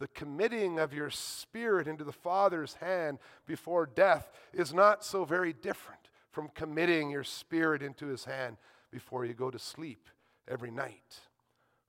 The 0.00 0.08
committing 0.08 0.78
of 0.78 0.92
your 0.92 1.08
spirit 1.08 1.88
into 1.88 2.04
the 2.04 2.12
Father's 2.12 2.74
hand 2.74 3.18
before 3.46 3.86
death 3.86 4.30
is 4.52 4.74
not 4.74 5.02
so 5.02 5.24
very 5.24 5.54
different 5.54 6.10
from 6.30 6.50
committing 6.54 7.08
your 7.08 7.24
spirit 7.24 7.82
into 7.82 8.06
His 8.08 8.26
hand 8.26 8.58
before 8.90 9.24
you 9.24 9.32
go 9.32 9.50
to 9.50 9.58
sleep 9.58 10.10
every 10.46 10.70
night. 10.70 11.20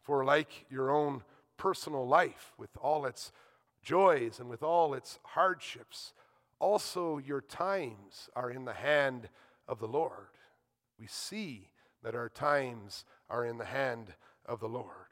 For, 0.02 0.24
like 0.24 0.66
your 0.70 0.92
own 0.92 1.24
personal 1.64 2.06
life, 2.06 2.52
with 2.58 2.76
all 2.82 3.06
its 3.06 3.32
joys 3.82 4.38
and 4.38 4.50
with 4.50 4.62
all 4.62 4.94
its 4.94 5.18
hardships, 5.24 6.12
also, 6.60 7.20
your 7.20 7.40
times 7.40 8.30
are 8.36 8.52
in 8.52 8.66
the 8.66 8.74
hand 8.74 9.30
of 9.66 9.80
the 9.80 9.88
Lord. 9.88 10.36
We 11.00 11.08
see 11.08 11.70
that 12.04 12.16
our 12.16 12.28
times 12.28 13.06
are 13.30 13.46
in 13.46 13.60
the 13.60 13.66
hand 13.66 14.14
of 14.46 14.60
the 14.60 14.68
Lord. 14.68 15.08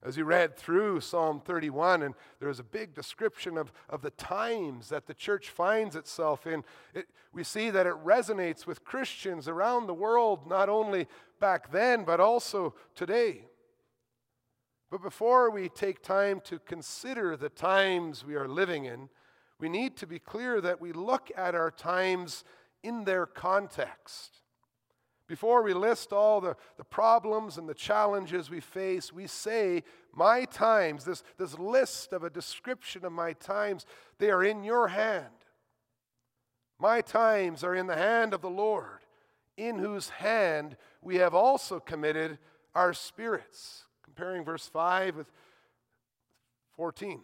As 0.00 0.16
you 0.16 0.24
read 0.24 0.56
through 0.56 1.00
Psalm 1.00 1.40
31, 1.44 2.04
and 2.04 2.14
there's 2.38 2.60
a 2.60 2.64
big 2.64 2.94
description 2.94 3.58
of, 3.58 3.72
of 3.88 4.00
the 4.00 4.12
times 4.12 4.88
that 4.90 5.06
the 5.06 5.14
church 5.14 5.50
finds 5.50 5.96
itself 5.96 6.46
in, 6.46 6.62
it, 6.94 7.08
we 7.32 7.42
see 7.42 7.70
that 7.70 7.86
it 7.86 8.04
resonates 8.04 8.64
with 8.64 8.84
Christians 8.84 9.48
around 9.48 9.88
the 9.88 9.94
world, 9.94 10.46
not 10.46 10.68
only 10.68 11.08
back 11.40 11.72
then, 11.72 12.04
but 12.04 12.20
also 12.20 12.74
today. 12.94 13.42
But 14.90 15.02
before 15.02 15.50
we 15.50 15.68
take 15.68 16.02
time 16.02 16.40
to 16.44 16.58
consider 16.60 17.36
the 17.36 17.50
times 17.50 18.24
we 18.24 18.36
are 18.36 18.48
living 18.48 18.86
in, 18.86 19.10
we 19.60 19.68
need 19.68 19.96
to 19.98 20.06
be 20.06 20.18
clear 20.18 20.60
that 20.60 20.80
we 20.80 20.92
look 20.92 21.30
at 21.36 21.54
our 21.54 21.70
times 21.70 22.44
in 22.82 23.04
their 23.04 23.26
context. 23.26 24.38
Before 25.26 25.62
we 25.62 25.74
list 25.74 26.12
all 26.12 26.40
the, 26.40 26.56
the 26.78 26.84
problems 26.84 27.58
and 27.58 27.68
the 27.68 27.74
challenges 27.74 28.48
we 28.48 28.60
face, 28.60 29.12
we 29.12 29.26
say, 29.26 29.82
My 30.14 30.46
times, 30.46 31.04
this, 31.04 31.22
this 31.36 31.58
list 31.58 32.14
of 32.14 32.24
a 32.24 32.30
description 32.30 33.04
of 33.04 33.12
my 33.12 33.34
times, 33.34 33.84
they 34.18 34.30
are 34.30 34.42
in 34.42 34.64
your 34.64 34.88
hand. 34.88 35.26
My 36.78 37.02
times 37.02 37.62
are 37.62 37.74
in 37.74 37.88
the 37.88 37.96
hand 37.96 38.32
of 38.32 38.40
the 38.40 38.48
Lord, 38.48 39.00
in 39.58 39.78
whose 39.78 40.08
hand 40.08 40.78
we 41.02 41.16
have 41.16 41.34
also 41.34 41.78
committed 41.78 42.38
our 42.74 42.94
spirits. 42.94 43.84
Comparing 44.18 44.44
verse 44.44 44.66
5 44.66 45.14
with 45.14 45.30
14. 46.74 47.20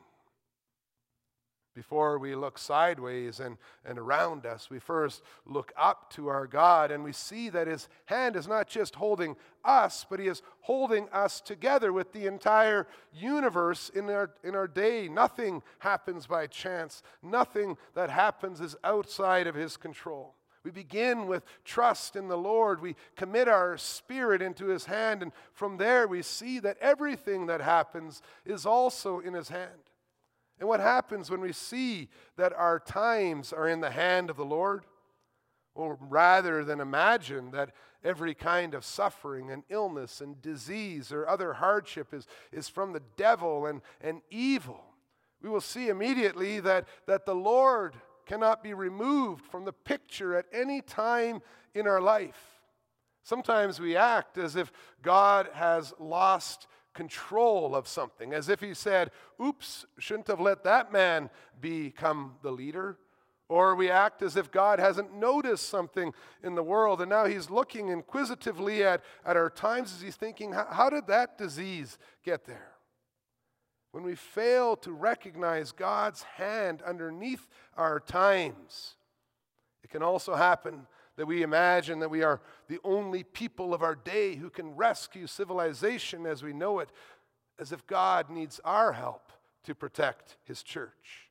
Before 1.75 2.21
we 2.21 2.37
look 2.37 2.57
sideways 2.57 3.41
and, 3.41 3.57
and 3.85 3.99
around 3.99 4.47
us, 4.47 4.71
we 4.71 4.79
first 4.79 5.21
look 5.45 5.73
up 5.77 6.13
to 6.13 6.29
our 6.29 6.47
God 6.47 6.93
and 6.93 7.03
we 7.03 7.11
see 7.11 7.49
that 7.49 7.67
His 7.67 7.89
hand 8.05 8.37
is 8.37 8.47
not 8.47 8.69
just 8.69 8.95
holding 8.95 9.35
us, 9.65 10.07
but 10.09 10.21
He 10.21 10.29
is 10.29 10.41
holding 10.61 11.09
us 11.09 11.41
together 11.41 11.93
with 11.93 12.13
the 12.13 12.29
entire 12.29 12.87
universe 13.13 13.89
in 13.93 14.09
our, 14.09 14.31
in 14.45 14.55
our 14.55 14.69
day. 14.69 15.09
Nothing 15.09 15.65
happens 15.81 16.29
by 16.29 16.47
chance, 16.47 17.03
nothing 17.25 17.77
that 17.97 18.09
happens 18.09 18.61
is 18.61 18.77
outside 18.85 19.49
of 19.49 19.57
His 19.57 19.77
control. 19.77 20.37
We 20.65 20.71
begin 20.71 21.27
with 21.27 21.45
trust 21.65 22.17
in 22.17 22.29
the 22.29 22.39
Lord. 22.39 22.81
We 22.81 22.97
commit 23.17 23.49
our 23.49 23.77
spirit 23.77 24.41
into 24.41 24.67
His 24.67 24.87
hand, 24.87 25.23
and 25.23 25.33
from 25.53 25.77
there 25.77 26.09
we 26.09 26.23
see 26.23 26.59
that 26.61 26.79
everything 26.81 27.47
that 27.47 27.61
happens 27.61 28.23
is 28.47 28.65
also 28.65 29.21
in 29.21 29.35
His 29.35 29.51
hand. 29.51 29.71
And 30.59 30.69
what 30.69 30.81
happens 30.81 31.31
when 31.31 31.41
we 31.41 31.53
see 31.53 32.09
that 32.37 32.53
our 32.55 32.79
times 32.79 33.53
are 33.53 33.69
in 33.69 33.81
the 33.81 33.91
hand 33.91 34.31
of 34.31 34.37
the 34.37 34.45
Lord? 34.45 34.85
Well, 35.75 35.99
rather 36.01 36.65
than 36.65 36.81
imagine 36.81 37.51
that 37.51 37.73
every 38.03 38.35
kind 38.35 38.75
of 38.75 38.85
suffering 38.85 39.51
and 39.51 39.65
illness 39.69 40.21
and 40.21 40.41
disease 40.41 41.11
or 41.13 41.29
other 41.29 41.55
hardship 41.55 42.15
is, 42.15 42.27
is 42.53 42.69
from 42.69 42.93
the 42.93 43.03
devil 43.17 43.67
and, 43.67 43.83
and 44.01 44.23
evil, 44.31 44.85
we 45.43 45.51
will 45.51 45.61
see 45.61 45.89
immediately 45.89 46.61
that, 46.61 46.87
that 47.07 47.27
the 47.27 47.35
Lord 47.35 47.97
cannot 48.27 48.63
be 48.63 48.75
removed 48.75 49.45
from 49.45 49.65
the 49.65 49.73
picture 49.73 50.37
at 50.37 50.47
any 50.53 50.81
time 50.81 51.41
in 51.75 51.87
our 51.87 52.01
life. 52.01 52.61
Sometimes 53.23 53.81
we 53.81 53.97
act 53.97 54.37
as 54.37 54.55
if 54.55 54.71
God 55.03 55.49
has 55.55 55.95
lost 55.99 56.67
control 56.93 57.75
of 57.75 57.89
something, 57.89 58.33
as 58.33 58.49
if 58.49 58.61
he 58.61 58.75
said, 58.75 59.11
Oops, 59.43 59.87
shouldn't 59.99 60.29
have 60.29 60.41
let 60.41 60.65
that 60.65 60.93
man 60.93 61.31
become 61.61 62.37
the 62.43 62.53
leader. 62.53 62.99
Or 63.49 63.75
we 63.75 63.91
act 63.91 64.23
as 64.23 64.37
if 64.37 64.51
God 64.51 64.79
hasn't 64.79 65.15
noticed 65.15 65.69
something 65.69 66.15
in 66.43 66.55
the 66.55 66.63
world 66.63 67.03
and 67.03 67.11
now 67.11 67.27
he's 67.27 67.51
looking 67.51 67.89
inquisitively 67.89 68.83
at, 68.83 69.03
at 69.25 69.37
our 69.37 69.51
times 69.51 69.93
as 69.95 70.01
he's 70.01 70.17
thinking, 70.17 70.53
How 70.53 70.89
did 70.89 71.07
that 71.09 71.37
disease 71.37 71.99
get 72.25 72.47
there? 72.47 72.74
When 73.95 74.03
we 74.03 74.17
fail 74.17 74.75
to 74.79 74.91
recognize 74.91 75.71
God's 75.71 76.25
hand 76.25 76.83
underneath 76.83 77.47
our 77.77 78.01
times, 78.01 78.97
it 79.85 79.91
can 79.91 80.03
also 80.03 80.35
happen 80.35 80.89
that 81.17 81.27
we 81.27 81.45
imagine 81.45 82.01
that 82.01 82.11
we 82.11 82.25
are 82.25 82.41
the 82.67 82.81
only 82.83 83.23
people 83.23 83.73
of 83.73 83.85
our 83.85 83.95
day 83.95 84.35
who 84.35 84.51
can 84.51 84.75
rescue 84.75 85.29
civilization 85.29 86.27
as 86.27 86.43
we 86.43 86.53
know 86.53 86.81
it, 86.81 86.89
as 87.61 87.71
if 87.71 87.87
God 87.87 88.31
needs 88.31 88.61
our 88.65 88.95
help 88.95 89.31
to 89.63 89.77
protect 89.77 90.39
his 90.43 90.65
church. 90.65 91.31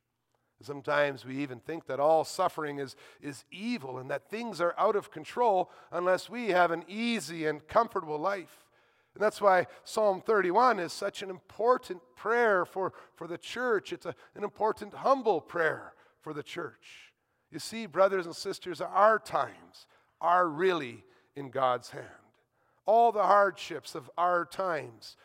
Sometimes 0.62 1.26
we 1.26 1.36
even 1.42 1.60
think 1.60 1.84
that 1.84 2.00
all 2.00 2.24
suffering 2.24 2.78
is, 2.78 2.96
is 3.20 3.44
evil 3.52 3.98
and 3.98 4.10
that 4.10 4.30
things 4.30 4.62
are 4.62 4.74
out 4.78 4.96
of 4.96 5.10
control 5.10 5.70
unless 5.92 6.30
we 6.30 6.48
have 6.48 6.70
an 6.70 6.86
easy 6.88 7.44
and 7.44 7.68
comfortable 7.68 8.18
life. 8.18 8.63
And 9.14 9.22
that's 9.22 9.40
why 9.40 9.66
Psalm 9.84 10.20
31 10.20 10.80
is 10.80 10.92
such 10.92 11.22
an 11.22 11.30
important 11.30 12.00
prayer 12.16 12.64
for, 12.64 12.92
for 13.14 13.26
the 13.26 13.38
church. 13.38 13.92
It's 13.92 14.06
a, 14.06 14.14
an 14.34 14.42
important, 14.42 14.92
humble 14.92 15.40
prayer 15.40 15.94
for 16.20 16.32
the 16.32 16.42
church. 16.42 17.12
You 17.50 17.60
see, 17.60 17.86
brothers 17.86 18.26
and 18.26 18.34
sisters, 18.34 18.80
our 18.80 19.20
times 19.20 19.86
are 20.20 20.48
really 20.48 21.04
in 21.36 21.50
God's 21.50 21.90
hand. 21.90 22.06
all 22.86 23.12
the 23.12 23.22
hardships 23.22 23.94
of 23.94 24.10
our 24.18 24.44
times, 24.44 25.16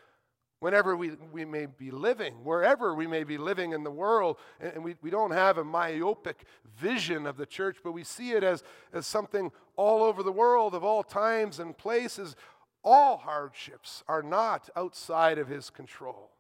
whenever 0.59 0.95
we, 0.95 1.11
we 1.31 1.45
may 1.45 1.65
be 1.65 1.91
living, 1.91 2.33
wherever 2.43 2.93
we 2.93 3.07
may 3.07 3.23
be 3.23 3.37
living 3.37 3.71
in 3.73 3.83
the 3.83 3.91
world. 3.91 4.37
And, 4.59 4.73
and 4.75 4.83
we, 4.83 4.95
we 5.01 5.09
don't 5.09 5.31
have 5.31 5.57
a 5.57 5.63
myopic 5.63 6.43
vision 6.77 7.25
of 7.25 7.37
the 7.37 7.45
church, 7.45 7.77
but 7.83 7.91
we 7.91 8.03
see 8.03 8.31
it 8.31 8.43
as, 8.43 8.63
as 8.93 9.05
something 9.05 9.51
all 9.75 10.03
over 10.03 10.23
the 10.23 10.31
world, 10.31 10.75
of 10.75 10.83
all 10.83 11.03
times 11.03 11.59
and 11.59 11.77
places. 11.77 12.35
All 12.83 13.17
hardships 13.17 14.03
are 14.07 14.23
not 14.23 14.69
outside 14.75 15.37
of 15.37 15.47
his 15.47 15.69
control. 15.69 16.31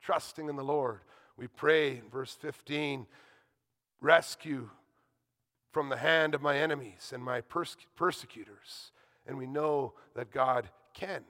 Trusting 0.00 0.48
in 0.48 0.56
the 0.56 0.64
Lord, 0.64 1.00
we 1.36 1.46
pray 1.46 1.98
in 1.98 2.08
verse 2.10 2.34
15 2.40 3.06
rescue 4.00 4.70
from 5.72 5.88
the 5.88 5.96
hand 5.96 6.34
of 6.34 6.42
my 6.42 6.58
enemies 6.58 7.12
and 7.14 7.22
my 7.22 7.40
perse- 7.40 7.76
persecutors. 7.96 8.92
And 9.26 9.36
we 9.36 9.46
know 9.46 9.94
that 10.14 10.30
God 10.30 10.68
can. 10.94 11.24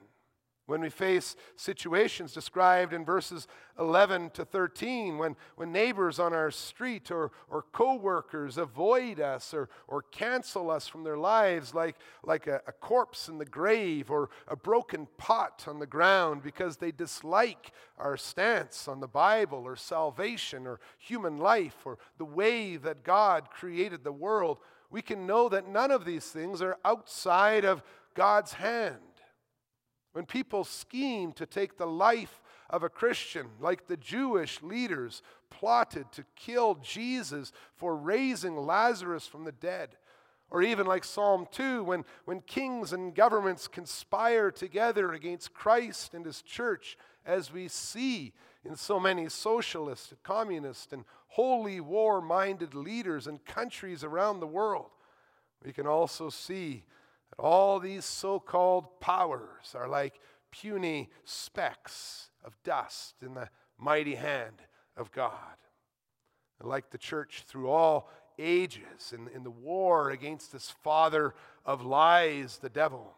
When 0.69 0.81
we 0.81 0.89
face 0.89 1.35
situations 1.55 2.31
described 2.31 2.93
in 2.93 3.03
verses 3.03 3.47
11 3.79 4.29
to 4.35 4.45
13, 4.45 5.17
when, 5.17 5.35
when 5.55 5.71
neighbors 5.71 6.19
on 6.19 6.31
our 6.31 6.51
street 6.51 7.09
or, 7.09 7.31
or 7.49 7.63
co-workers 7.71 8.59
avoid 8.59 9.19
us 9.19 9.51
or, 9.51 9.67
or 9.87 10.03
cancel 10.03 10.69
us 10.69 10.87
from 10.87 11.03
their 11.03 11.17
lives 11.17 11.73
like, 11.73 11.95
like 12.23 12.45
a, 12.45 12.61
a 12.67 12.71
corpse 12.71 13.29
in 13.29 13.39
the 13.39 13.45
grave 13.45 14.11
or 14.11 14.29
a 14.47 14.55
broken 14.55 15.07
pot 15.17 15.65
on 15.67 15.79
the 15.79 15.87
ground 15.87 16.43
because 16.43 16.77
they 16.77 16.91
dislike 16.91 17.71
our 17.97 18.15
stance 18.15 18.87
on 18.87 18.99
the 18.99 19.07
Bible 19.07 19.63
or 19.65 19.75
salvation 19.75 20.67
or 20.67 20.79
human 20.99 21.39
life 21.39 21.77
or 21.83 21.97
the 22.19 22.25
way 22.25 22.77
that 22.77 23.03
God 23.03 23.49
created 23.49 24.03
the 24.03 24.11
world, 24.11 24.59
we 24.91 25.01
can 25.01 25.25
know 25.25 25.49
that 25.49 25.67
none 25.67 25.89
of 25.89 26.05
these 26.05 26.25
things 26.25 26.61
are 26.61 26.77
outside 26.85 27.65
of 27.65 27.81
God's 28.13 28.53
hand. 28.53 29.08
When 30.19 30.25
people 30.25 30.65
scheme 30.65 31.31
to 31.31 31.45
take 31.45 31.77
the 31.77 31.87
life 31.87 32.41
of 32.69 32.83
a 32.83 32.89
Christian, 32.89 33.47
like 33.61 33.87
the 33.87 33.95
Jewish 33.95 34.61
leaders 34.61 35.21
plotted 35.49 36.11
to 36.11 36.25
kill 36.35 36.75
Jesus 36.75 37.53
for 37.77 37.95
raising 37.95 38.57
Lazarus 38.57 39.25
from 39.25 39.45
the 39.45 39.53
dead, 39.53 39.95
or 40.51 40.61
even 40.61 40.85
like 40.85 41.05
Psalm 41.05 41.47
2, 41.53 41.85
when, 41.85 42.03
when 42.25 42.41
kings 42.41 42.91
and 42.91 43.15
governments 43.15 43.69
conspire 43.69 44.51
together 44.51 45.13
against 45.13 45.53
Christ 45.53 46.13
and 46.13 46.25
his 46.25 46.41
church, 46.41 46.97
as 47.25 47.53
we 47.53 47.69
see 47.69 48.33
in 48.65 48.75
so 48.75 48.99
many 48.99 49.29
socialist, 49.29 50.15
communist, 50.21 50.91
and 50.91 51.05
holy 51.29 51.79
war 51.79 52.19
minded 52.19 52.73
leaders 52.73 53.25
and 53.25 53.45
countries 53.45 54.03
around 54.03 54.41
the 54.41 54.47
world, 54.47 54.89
we 55.63 55.71
can 55.71 55.87
also 55.87 56.29
see 56.29 56.83
all 57.39 57.79
these 57.79 58.05
so 58.05 58.39
called 58.39 58.99
powers 58.99 59.73
are 59.73 59.87
like 59.87 60.19
puny 60.51 61.09
specks 61.23 62.29
of 62.43 62.55
dust 62.63 63.15
in 63.21 63.33
the 63.33 63.49
mighty 63.77 64.15
hand 64.15 64.61
of 64.97 65.11
God. 65.11 65.33
Like 66.61 66.89
the 66.89 66.97
church 66.97 67.43
through 67.47 67.69
all 67.69 68.09
ages 68.37 69.13
in, 69.13 69.27
in 69.33 69.43
the 69.43 69.51
war 69.51 70.11
against 70.11 70.51
this 70.51 70.69
father 70.69 71.33
of 71.65 71.85
lies, 71.85 72.57
the 72.57 72.69
devil. 72.69 73.15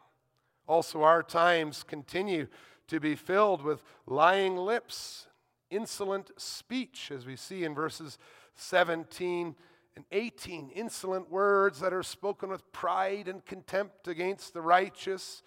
Also, 0.67 1.01
our 1.03 1.23
times 1.23 1.83
continue 1.83 2.47
to 2.87 2.99
be 2.99 3.15
filled 3.15 3.63
with 3.63 3.83
lying 4.05 4.55
lips, 4.55 5.27
insolent 5.69 6.31
speech, 6.37 7.11
as 7.13 7.25
we 7.25 7.35
see 7.35 7.63
in 7.63 7.73
verses 7.73 8.17
17 8.55 9.55
and 9.95 10.05
18 10.11 10.69
insolent 10.69 11.29
words 11.29 11.79
that 11.81 11.93
are 11.93 12.03
spoken 12.03 12.49
with 12.49 12.71
pride 12.71 13.27
and 13.27 13.45
contempt 13.45 14.07
against 14.07 14.53
the 14.53 14.61
righteous. 14.61 15.43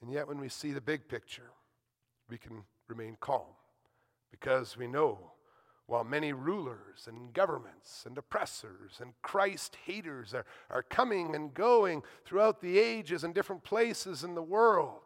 And 0.00 0.12
yet, 0.12 0.28
when 0.28 0.38
we 0.38 0.48
see 0.48 0.72
the 0.72 0.80
big 0.80 1.08
picture, 1.08 1.50
we 2.28 2.38
can 2.38 2.62
remain 2.88 3.16
calm 3.20 3.46
because 4.30 4.76
we 4.76 4.86
know 4.86 5.32
while 5.86 6.04
many 6.04 6.32
rulers 6.32 7.06
and 7.06 7.32
governments 7.32 8.04
and 8.06 8.16
oppressors 8.16 8.98
and 9.00 9.12
Christ 9.20 9.76
haters 9.84 10.32
are, 10.32 10.46
are 10.70 10.82
coming 10.82 11.34
and 11.34 11.52
going 11.52 12.02
throughout 12.24 12.60
the 12.60 12.78
ages 12.78 13.24
and 13.24 13.34
different 13.34 13.64
places 13.64 14.24
in 14.24 14.34
the 14.34 14.42
world, 14.42 15.00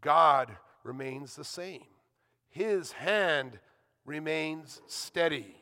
God 0.00 0.56
remains 0.82 1.36
the 1.36 1.44
same. 1.44 1.86
His 2.50 2.92
hand 2.92 3.58
remains 4.04 4.80
steady. 4.86 5.56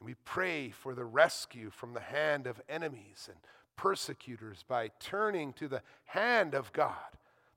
And 0.00 0.06
we 0.06 0.14
pray 0.24 0.70
for 0.70 0.94
the 0.94 1.04
rescue 1.04 1.70
from 1.70 1.92
the 1.92 2.00
hand 2.00 2.46
of 2.46 2.60
enemies 2.68 3.28
and 3.30 3.38
persecutors 3.76 4.64
by 4.66 4.90
turning 4.98 5.52
to 5.54 5.68
the 5.68 5.82
hand 6.06 6.54
of 6.54 6.72
God 6.72 6.96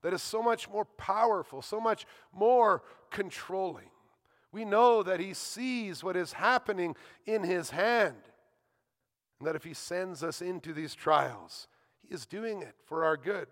that 0.02 0.12
is 0.12 0.22
so 0.22 0.42
much 0.42 0.68
more 0.68 0.84
powerful, 0.84 1.62
so 1.62 1.80
much 1.80 2.06
more 2.30 2.82
controlling. 3.10 3.88
We 4.52 4.66
know 4.66 5.02
that 5.02 5.18
He 5.18 5.32
sees 5.32 6.04
what 6.04 6.14
is 6.14 6.34
happening 6.34 6.94
in 7.24 7.42
His 7.42 7.70
hand, 7.70 8.16
and 9.38 9.48
that 9.48 9.56
if 9.56 9.64
He 9.64 9.72
sends 9.72 10.22
us 10.22 10.42
into 10.42 10.74
these 10.74 10.94
trials, 10.94 11.68
He 12.06 12.14
is 12.14 12.26
doing 12.26 12.60
it 12.60 12.74
for 12.84 13.04
our 13.04 13.16
good. 13.16 13.48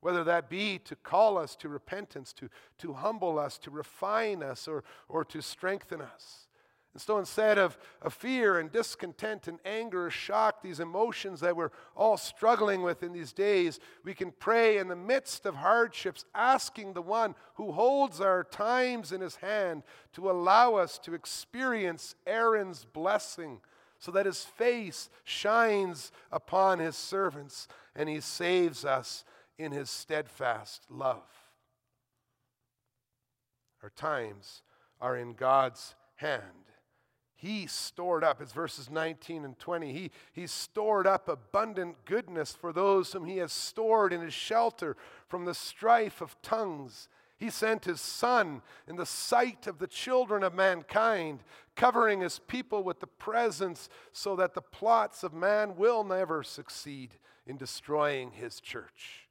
Whether 0.00 0.24
that 0.24 0.48
be 0.48 0.78
to 0.86 0.96
call 0.96 1.36
us 1.36 1.54
to 1.56 1.68
repentance, 1.68 2.32
to, 2.32 2.48
to 2.78 2.94
humble 2.94 3.38
us, 3.38 3.58
to 3.58 3.70
refine 3.70 4.42
us, 4.42 4.66
or, 4.66 4.82
or 5.06 5.26
to 5.26 5.42
strengthen 5.42 6.00
us. 6.00 6.48
And 6.92 7.00
so 7.00 7.18
instead 7.18 7.56
of, 7.56 7.78
of 8.02 8.12
fear 8.12 8.58
and 8.58 8.70
discontent 8.70 9.46
and 9.46 9.60
anger 9.64 10.10
shock, 10.10 10.60
these 10.60 10.80
emotions 10.80 11.40
that 11.40 11.54
we're 11.54 11.70
all 11.94 12.16
struggling 12.16 12.82
with 12.82 13.04
in 13.04 13.12
these 13.12 13.32
days, 13.32 13.78
we 14.04 14.12
can 14.12 14.32
pray 14.32 14.78
in 14.78 14.88
the 14.88 14.96
midst 14.96 15.46
of 15.46 15.54
hardships, 15.54 16.24
asking 16.34 16.92
the 16.92 17.02
one 17.02 17.36
who 17.54 17.70
holds 17.70 18.20
our 18.20 18.42
times 18.42 19.12
in 19.12 19.20
his 19.20 19.36
hand 19.36 19.84
to 20.14 20.30
allow 20.30 20.74
us 20.74 20.98
to 20.98 21.14
experience 21.14 22.16
Aaron's 22.26 22.84
blessing 22.84 23.60
so 24.00 24.10
that 24.10 24.26
his 24.26 24.44
face 24.44 25.10
shines 25.22 26.10
upon 26.32 26.80
his 26.80 26.96
servants 26.96 27.68
and 27.94 28.08
he 28.08 28.18
saves 28.18 28.84
us 28.84 29.24
in 29.58 29.70
his 29.70 29.90
steadfast 29.90 30.86
love. 30.90 31.28
Our 33.82 33.90
times 33.90 34.62
are 35.00 35.16
in 35.16 35.34
God's 35.34 35.94
hand. 36.16 36.69
He 37.40 37.66
stored 37.66 38.22
up, 38.22 38.42
it's 38.42 38.52
verses 38.52 38.90
19 38.90 39.46
and 39.46 39.58
20. 39.58 39.94
He, 39.94 40.10
he 40.30 40.46
stored 40.46 41.06
up 41.06 41.26
abundant 41.26 42.04
goodness 42.04 42.52
for 42.52 42.70
those 42.70 43.14
whom 43.14 43.24
he 43.24 43.38
has 43.38 43.50
stored 43.50 44.12
in 44.12 44.20
his 44.20 44.34
shelter 44.34 44.94
from 45.26 45.46
the 45.46 45.54
strife 45.54 46.20
of 46.20 46.36
tongues. 46.42 47.08
He 47.38 47.48
sent 47.48 47.86
his 47.86 48.02
Son 48.02 48.60
in 48.86 48.96
the 48.96 49.06
sight 49.06 49.66
of 49.66 49.78
the 49.78 49.86
children 49.86 50.42
of 50.42 50.52
mankind, 50.52 51.40
covering 51.76 52.20
his 52.20 52.40
people 52.40 52.82
with 52.82 53.00
the 53.00 53.06
presence 53.06 53.88
so 54.12 54.36
that 54.36 54.52
the 54.52 54.60
plots 54.60 55.22
of 55.22 55.32
man 55.32 55.76
will 55.76 56.04
never 56.04 56.42
succeed 56.42 57.14
in 57.46 57.56
destroying 57.56 58.32
his 58.32 58.60
church. 58.60 59.29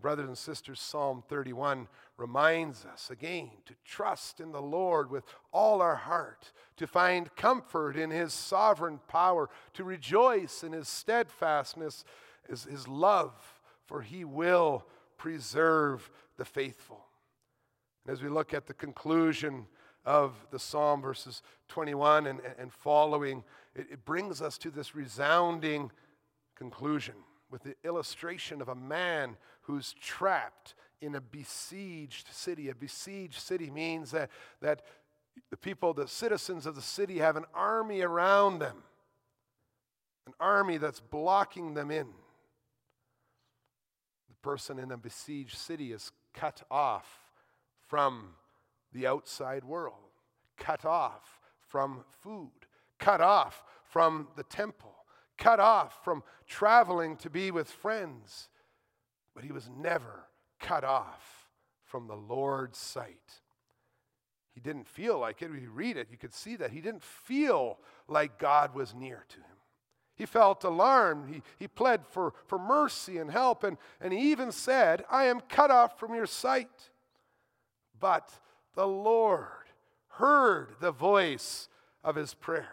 Brothers 0.00 0.28
and 0.28 0.36
sisters, 0.36 0.80
Psalm 0.80 1.22
31 1.28 1.88
reminds 2.16 2.84
us 2.84 3.10
again 3.10 3.50
to 3.66 3.74
trust 3.84 4.40
in 4.40 4.52
the 4.52 4.60
Lord 4.60 5.10
with 5.10 5.24
all 5.52 5.80
our 5.80 5.94
heart, 5.94 6.52
to 6.76 6.86
find 6.86 7.34
comfort 7.36 7.96
in 7.96 8.10
His 8.10 8.32
sovereign 8.32 9.00
power, 9.08 9.48
to 9.74 9.84
rejoice 9.84 10.62
in 10.62 10.72
His 10.72 10.88
steadfastness, 10.88 12.04
His, 12.48 12.64
his 12.64 12.88
love, 12.88 13.32
for 13.86 14.02
He 14.02 14.24
will 14.24 14.84
preserve 15.16 16.10
the 16.36 16.44
faithful. 16.44 17.06
And 18.04 18.12
as 18.12 18.22
we 18.22 18.28
look 18.28 18.52
at 18.52 18.66
the 18.66 18.74
conclusion 18.74 19.66
of 20.04 20.34
the 20.50 20.58
psalm, 20.58 21.00
verses 21.00 21.40
21 21.68 22.26
and, 22.26 22.40
and 22.58 22.72
following, 22.72 23.42
it, 23.74 23.86
it 23.92 24.04
brings 24.04 24.42
us 24.42 24.58
to 24.58 24.70
this 24.70 24.94
resounding 24.94 25.90
conclusion 26.54 27.14
with 27.50 27.62
the 27.62 27.76
illustration 27.84 28.60
of 28.60 28.68
a 28.68 28.74
man 28.74 29.36
who's 29.64 29.94
trapped 30.00 30.74
in 31.00 31.14
a 31.14 31.20
besieged 31.20 32.28
city. 32.32 32.70
A 32.70 32.74
besieged 32.74 33.40
city 33.40 33.70
means 33.70 34.10
that, 34.12 34.30
that 34.60 34.82
the 35.50 35.56
people, 35.56 35.92
the 35.92 36.08
citizens 36.08 36.66
of 36.66 36.74
the 36.74 36.82
city, 36.82 37.18
have 37.18 37.36
an 37.36 37.44
army 37.54 38.00
around 38.00 38.60
them, 38.60 38.82
an 40.26 40.32
army 40.40 40.78
that's 40.78 41.00
blocking 41.00 41.74
them 41.74 41.90
in. 41.90 42.06
The 44.28 44.36
person 44.42 44.78
in 44.78 44.92
a 44.92 44.96
besieged 44.96 45.56
city 45.56 45.92
is 45.92 46.12
cut 46.32 46.62
off 46.70 47.32
from 47.86 48.30
the 48.92 49.06
outside 49.06 49.64
world, 49.64 49.94
cut 50.56 50.84
off 50.84 51.40
from 51.58 52.04
food, 52.22 52.50
cut 52.98 53.20
off 53.20 53.62
from 53.84 54.28
the 54.36 54.44
temple 54.44 54.94
cut 55.36 55.60
off 55.60 56.02
from 56.04 56.22
traveling 56.46 57.16
to 57.16 57.30
be 57.30 57.50
with 57.50 57.68
friends, 57.68 58.48
but 59.34 59.44
he 59.44 59.52
was 59.52 59.68
never 59.76 60.26
cut 60.60 60.84
off 60.84 61.48
from 61.84 62.06
the 62.06 62.16
Lord's 62.16 62.78
sight. 62.78 63.40
He 64.52 64.60
didn't 64.60 64.86
feel 64.86 65.18
like 65.18 65.42
it. 65.42 65.50
If 65.50 65.60
you 65.60 65.70
read 65.70 65.96
it, 65.96 66.08
you 66.10 66.16
could 66.16 66.32
see 66.32 66.56
that. 66.56 66.70
He 66.70 66.80
didn't 66.80 67.02
feel 67.02 67.78
like 68.06 68.38
God 68.38 68.74
was 68.74 68.94
near 68.94 69.24
to 69.28 69.36
him. 69.36 69.44
He 70.16 70.26
felt 70.26 70.62
alarmed. 70.62 71.28
He, 71.34 71.42
he 71.58 71.66
pled 71.66 72.06
for, 72.06 72.34
for 72.46 72.58
mercy 72.58 73.18
and 73.18 73.30
help, 73.30 73.64
and, 73.64 73.76
and 74.00 74.12
he 74.12 74.30
even 74.30 74.52
said, 74.52 75.04
I 75.10 75.24
am 75.24 75.40
cut 75.40 75.72
off 75.72 75.98
from 75.98 76.14
your 76.14 76.26
sight. 76.26 76.90
But 77.98 78.30
the 78.74 78.86
Lord 78.86 79.48
heard 80.08 80.76
the 80.80 80.92
voice 80.92 81.68
of 82.04 82.14
his 82.14 82.34
prayers. 82.34 82.68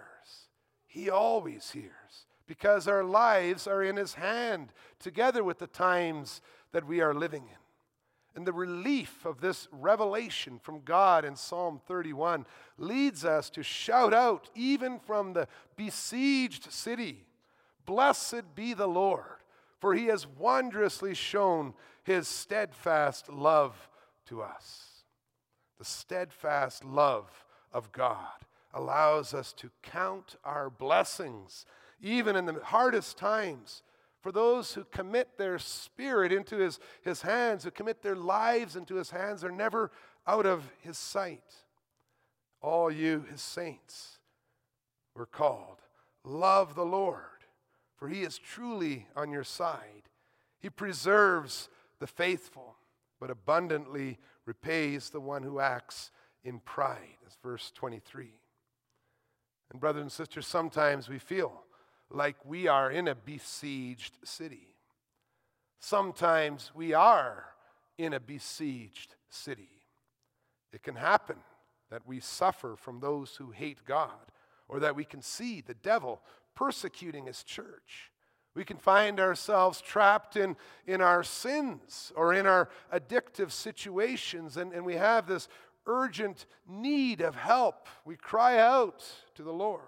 He 0.86 1.10
always 1.10 1.72
hears 1.72 2.26
because 2.52 2.86
our 2.86 3.06
lives 3.06 3.66
are 3.66 3.82
in 3.82 3.96
his 3.96 4.16
hand, 4.16 4.74
together 5.00 5.42
with 5.42 5.58
the 5.58 5.68
times 5.68 6.42
that 6.74 6.86
we 6.86 7.00
are 7.00 7.14
living 7.14 7.44
in. 7.44 7.58
And 8.36 8.46
the 8.46 8.52
relief 8.52 9.26
of 9.26 9.40
this 9.40 9.70
revelation 9.72 10.60
from 10.62 10.82
God 10.82 11.24
in 11.24 11.38
Psalm 11.38 11.80
31 11.88 12.46
leads 12.78 13.24
us 13.24 13.50
to 13.52 13.64
shout 13.64 14.14
out, 14.14 14.50
even 14.54 15.00
from 15.00 15.32
the 15.32 15.48
besieged 15.78 16.74
city 16.74 17.24
Blessed 17.86 18.54
be 18.54 18.74
the 18.74 18.86
Lord, 18.86 19.40
for 19.80 19.96
he 19.96 20.08
has 20.08 20.28
wondrously 20.28 21.14
shown 21.14 21.74
his 22.04 22.28
steadfast 22.28 23.30
love 23.30 23.88
to 24.26 24.42
us. 24.42 25.06
The 25.80 25.86
steadfast 25.86 26.84
love 26.84 27.46
of 27.72 27.94
God 27.94 28.46
allows 28.74 29.34
us 29.34 29.54
to 29.54 29.72
count 29.82 30.36
our 30.44 30.70
blessings, 30.70 31.66
even 32.02 32.36
in 32.36 32.46
the 32.46 32.60
hardest 32.64 33.18
times. 33.18 33.84
For 34.22 34.32
those 34.32 34.74
who 34.74 34.84
commit 34.86 35.38
their 35.38 35.58
spirit 35.58 36.32
into 36.32 36.58
his, 36.58 36.80
his 37.02 37.22
hands, 37.22 37.64
who 37.64 37.72
commit 37.72 38.02
their 38.02 38.16
lives 38.16 38.76
into 38.76 38.96
his 38.96 39.10
hands, 39.10 39.44
are 39.44 39.52
never 39.52 39.92
out 40.28 40.46
of 40.46 40.70
his 40.80 40.98
sight. 40.98 41.56
All 42.62 42.92
you, 42.92 43.26
his 43.32 43.42
saints, 43.42 44.20
were 45.16 45.26
called. 45.26 45.78
Love 46.24 46.76
the 46.76 46.86
Lord 46.86 47.26
for 48.02 48.10
he 48.10 48.24
is 48.24 48.40
truly 48.40 49.06
on 49.16 49.32
your 49.32 49.44
side. 49.44 50.10
He 50.60 50.72
preserves 50.72 51.70
the 52.00 52.08
faithful, 52.08 52.76
but 53.20 53.30
abundantly 53.30 54.18
repays 54.48 55.12
the 55.12 55.22
one 55.22 55.44
who 55.44 55.60
acts 55.60 56.10
in 56.44 56.62
pride. 56.62 57.18
That's 57.22 57.38
verse 57.44 57.72
23. 57.76 58.32
And, 59.70 59.80
brothers 59.80 60.02
and 60.02 60.12
sisters, 60.12 60.48
sometimes 60.48 61.10
we 61.10 61.20
feel 61.20 61.62
like 62.14 62.36
we 62.46 62.68
are 62.68 62.92
in 62.92 63.08
a 63.08 63.16
besieged 63.16 64.18
city. 64.24 64.68
Sometimes 65.80 66.72
we 66.76 66.94
are 66.94 67.46
in 67.98 68.14
a 68.14 68.20
besieged 68.20 69.16
city. 69.30 69.70
It 70.74 70.84
can 70.84 70.96
happen 70.96 71.38
that 71.90 72.08
we 72.08 72.20
suffer 72.20 72.76
from 72.76 73.00
those 73.00 73.36
who 73.36 73.52
hate 73.52 73.84
God, 73.86 74.32
or 74.68 74.80
that 74.80 74.96
we 74.96 75.04
can 75.04 75.22
see 75.22 75.62
the 75.62 75.74
devil 75.74 76.22
persecuting 76.56 77.26
his 77.26 77.44
church. 77.44 78.12
We 78.56 78.64
can 78.64 78.78
find 78.78 79.20
ourselves 79.20 79.82
trapped 79.82 80.36
in, 80.36 80.56
in 80.86 81.02
our 81.02 81.24
sins 81.24 82.12
or 82.16 82.34
in 82.34 82.46
our 82.46 82.70
addictive 82.94 83.52
situations, 83.52 84.58
and, 84.58 84.74
and 84.74 84.86
we 84.86 84.96
have 84.96 85.28
this 85.28 85.48
urgent 85.86 86.46
need 86.68 87.22
of 87.22 87.36
help. 87.36 87.88
We 88.06 88.16
cry 88.16 88.60
out 88.60 89.04
to 89.36 89.44
the 89.44 89.54
Lord. 89.54 89.82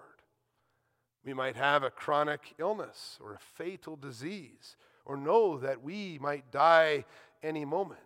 We 1.24 1.32
might 1.32 1.56
have 1.56 1.82
a 1.82 1.90
chronic 1.90 2.54
illness 2.58 3.18
or 3.22 3.34
a 3.34 3.38
fatal 3.38 3.96
disease, 3.96 4.76
or 5.04 5.16
know 5.16 5.58
that 5.58 5.82
we 5.82 6.18
might 6.20 6.50
die 6.50 7.04
any 7.42 7.64
moment. 7.64 8.00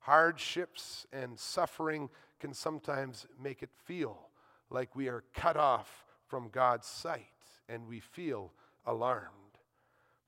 Hardships 0.00 1.06
and 1.12 1.38
suffering 1.38 2.08
can 2.40 2.54
sometimes 2.54 3.26
make 3.40 3.62
it 3.62 3.70
feel 3.84 4.30
like 4.70 4.96
we 4.96 5.08
are 5.08 5.24
cut 5.34 5.56
off 5.56 6.04
from 6.26 6.48
God's 6.48 6.86
sight 6.86 7.26
and 7.68 7.86
we 7.86 8.00
feel 8.00 8.52
alarmed. 8.86 9.28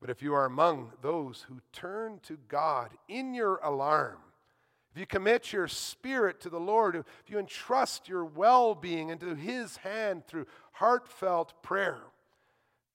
But 0.01 0.11
if 0.11 0.23
you 0.23 0.35
are 0.35 0.45
among 0.45 0.93
those 1.01 1.47
who 1.49 1.61
turn 1.73 2.21
to 2.25 2.37
God 2.49 2.91
in 3.09 3.35
your 3.35 3.59
alarm, 3.63 4.19
if 4.93 4.99
you 5.01 5.07
commit 5.07 5.55
your 5.55 5.69
spirit 5.69 6.41
to 6.41 6.51
the 6.51 6.61
Lord, 6.61 6.97
if 6.97 7.07
you 7.27 7.39
entrust 7.39 8.11
your 8.11 8.27
well 8.27 8.75
being 8.75 9.09
into 9.09 9.35
His 9.35 9.79
hand 9.79 10.27
through 10.27 10.47
heartfelt 10.73 11.63
prayer, 11.63 11.99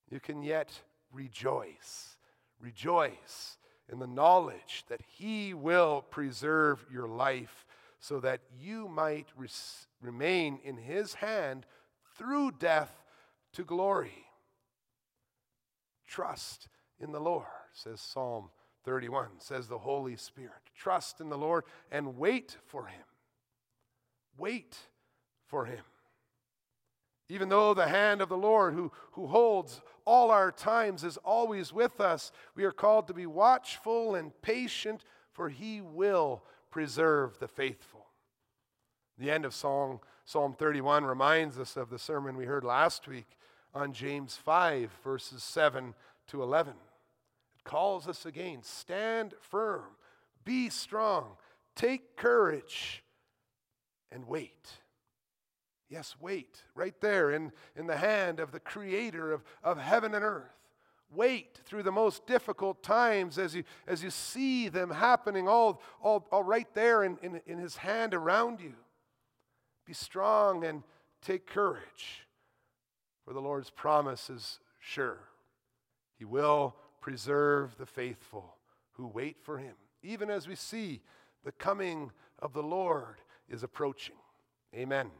you 0.10 0.20
can 0.20 0.44
yet 0.44 0.82
rejoice. 1.12 2.18
Rejoice 2.60 3.58
in 3.92 3.98
the 3.98 4.06
knowledge 4.06 4.86
that 4.90 5.02
He 5.08 5.56
will 5.56 6.04
preserve 6.12 6.86
your 6.92 7.08
life 7.08 7.66
so 8.00 8.20
that 8.20 8.42
you 8.62 8.88
might 8.88 9.28
res- 9.36 9.88
remain 10.00 10.60
in 10.64 10.78
His 10.78 11.16
hand 11.16 11.66
through 12.16 12.52
death 12.60 13.02
to 13.54 13.64
glory. 13.64 14.26
Trust 16.06 16.68
in 17.00 17.12
the 17.12 17.20
Lord, 17.20 17.46
says 17.74 18.00
Psalm 18.02 18.50
31, 18.86 19.28
says 19.40 19.68
the 19.68 19.80
Holy 19.80 20.16
Spirit. 20.16 20.67
Trust 20.78 21.20
in 21.20 21.30
the 21.30 21.38
Lord 21.38 21.64
and 21.92 22.18
wait 22.18 22.58
for 22.66 22.86
Him. 22.86 23.04
Wait 24.38 24.78
for 25.48 25.66
Him. 25.66 25.84
Even 27.30 27.50
though 27.50 27.74
the 27.74 27.88
hand 27.88 28.22
of 28.22 28.30
the 28.30 28.38
Lord, 28.38 28.74
who, 28.74 28.92
who 29.12 29.28
holds 29.28 29.82
all 30.06 30.32
our 30.32 30.52
times, 30.52 31.04
is 31.04 31.18
always 31.18 31.74
with 31.74 32.00
us, 32.00 32.32
we 32.56 32.64
are 32.64 32.72
called 32.72 33.08
to 33.08 33.14
be 33.14 33.26
watchful 33.26 34.16
and 34.16 34.40
patient, 34.42 35.04
for 35.34 35.50
He 35.50 35.82
will 35.82 36.44
preserve 36.72 37.38
the 37.40 37.48
faithful. 37.48 38.06
The 39.18 39.32
end 39.32 39.46
of 39.46 39.54
Psalm, 39.54 40.00
Psalm 40.26 40.54
31 40.54 41.04
reminds 41.04 41.60
us 41.60 41.76
of 41.76 41.90
the 41.90 42.00
sermon 42.00 42.38
we 42.38 42.46
heard 42.46 42.64
last 42.64 43.08
week 43.08 43.38
on 43.74 43.92
James 43.92 44.36
5, 44.36 44.92
verses 45.04 45.44
7 45.44 45.96
to 46.28 46.44
11. 46.44 46.74
It 47.58 47.64
calls 47.64 48.08
us 48.08 48.26
again 48.26 48.60
stand 48.62 49.34
firm, 49.42 49.84
be 50.48 50.70
strong, 50.70 51.26
take 51.76 52.16
courage, 52.16 53.04
and 54.14 54.26
wait. 54.26 54.66
Yes, 55.90 56.16
wait, 56.22 56.64
right 56.74 56.96
there 57.02 57.32
in, 57.32 57.52
in 57.76 57.86
the 57.86 57.98
hand 57.98 58.40
of 58.40 58.54
the 58.54 58.62
creator 58.62 59.34
of, 59.34 59.44
of 59.62 59.78
heaven 59.78 60.16
and 60.16 60.24
earth. 60.24 60.46
Wait 61.14 61.60
through 61.66 61.84
the 61.84 61.92
most 61.92 62.26
difficult 62.26 62.82
times 62.82 63.38
as 63.38 63.54
you, 63.54 63.66
as 63.88 64.02
you 64.02 64.10
see 64.10 64.70
them 64.70 64.90
happening 64.90 65.50
all, 65.50 65.82
all, 66.02 66.26
all 66.32 66.44
right 66.44 66.74
there 66.74 67.04
in, 67.04 67.18
in, 67.22 67.42
in 67.46 67.58
his 67.58 67.76
hand 67.76 68.14
around 68.14 68.62
you. 68.62 68.74
Be 69.86 69.94
strong 69.94 70.64
and 70.64 70.84
take 71.22 71.46
courage. 71.46 72.26
For 73.26 73.34
the 73.34 73.42
Lord's 73.42 73.70
promise 73.70 74.30
is 74.30 74.60
sure. 74.80 75.20
He 76.18 76.24
will 76.24 76.76
preserve 77.02 77.78
the 77.78 77.86
faithful 77.86 78.56
who 78.94 79.08
wait 79.08 79.38
for 79.42 79.58
him, 79.58 79.76
even 80.08 80.30
as 80.30 80.48
we 80.48 80.56
see 80.56 81.02
the 81.44 81.52
coming 81.52 82.12
of 82.40 82.54
the 82.54 82.64
Lord 82.64 83.18
is 83.50 83.62
approaching. 83.62 84.16
Amen. 84.74 85.12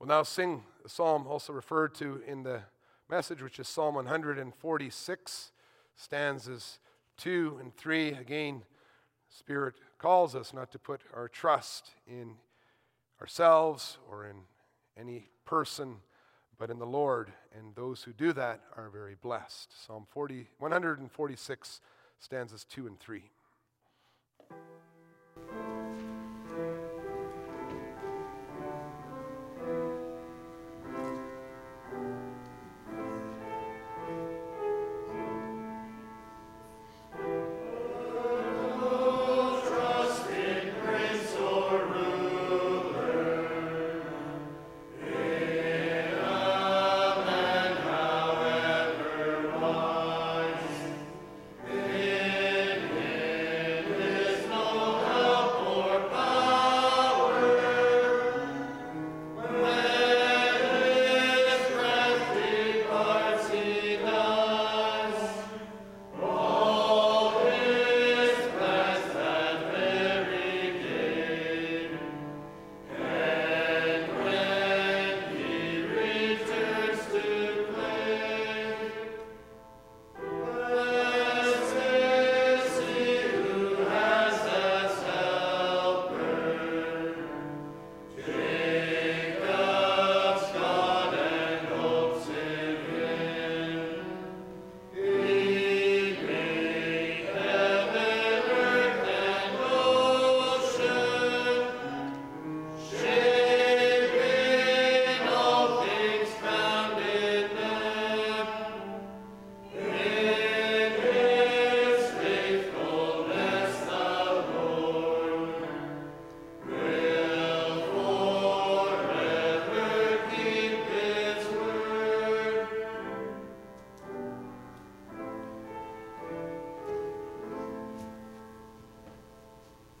We'll 0.00 0.08
now 0.08 0.24
sing 0.24 0.64
a 0.84 0.88
psalm 0.88 1.28
also 1.28 1.52
referred 1.52 1.94
to 1.96 2.20
in 2.26 2.42
the 2.42 2.62
message, 3.08 3.40
which 3.40 3.60
is 3.60 3.68
Psalm 3.68 3.94
146, 3.94 5.52
stanzas 5.94 6.80
2 7.18 7.58
and 7.60 7.76
3. 7.76 8.08
Again, 8.14 8.62
Spirit 9.28 9.74
calls 9.98 10.34
us 10.34 10.52
not 10.52 10.72
to 10.72 10.80
put 10.80 11.02
our 11.14 11.28
trust 11.28 11.92
in 12.08 12.34
ourselves 13.20 13.98
or 14.10 14.26
in 14.26 14.36
any 14.98 15.28
person, 15.44 15.98
but 16.58 16.70
in 16.70 16.78
the 16.78 16.86
Lord. 16.86 17.32
And 17.56 17.74
those 17.74 18.02
who 18.02 18.12
do 18.12 18.32
that 18.32 18.60
are 18.76 18.88
very 18.88 19.16
blessed. 19.20 19.70
Psalm 19.86 20.06
40, 20.10 20.48
146, 20.58 21.80
stanzas 22.18 22.64
2 22.64 22.86
and 22.86 22.98
3. 22.98 23.22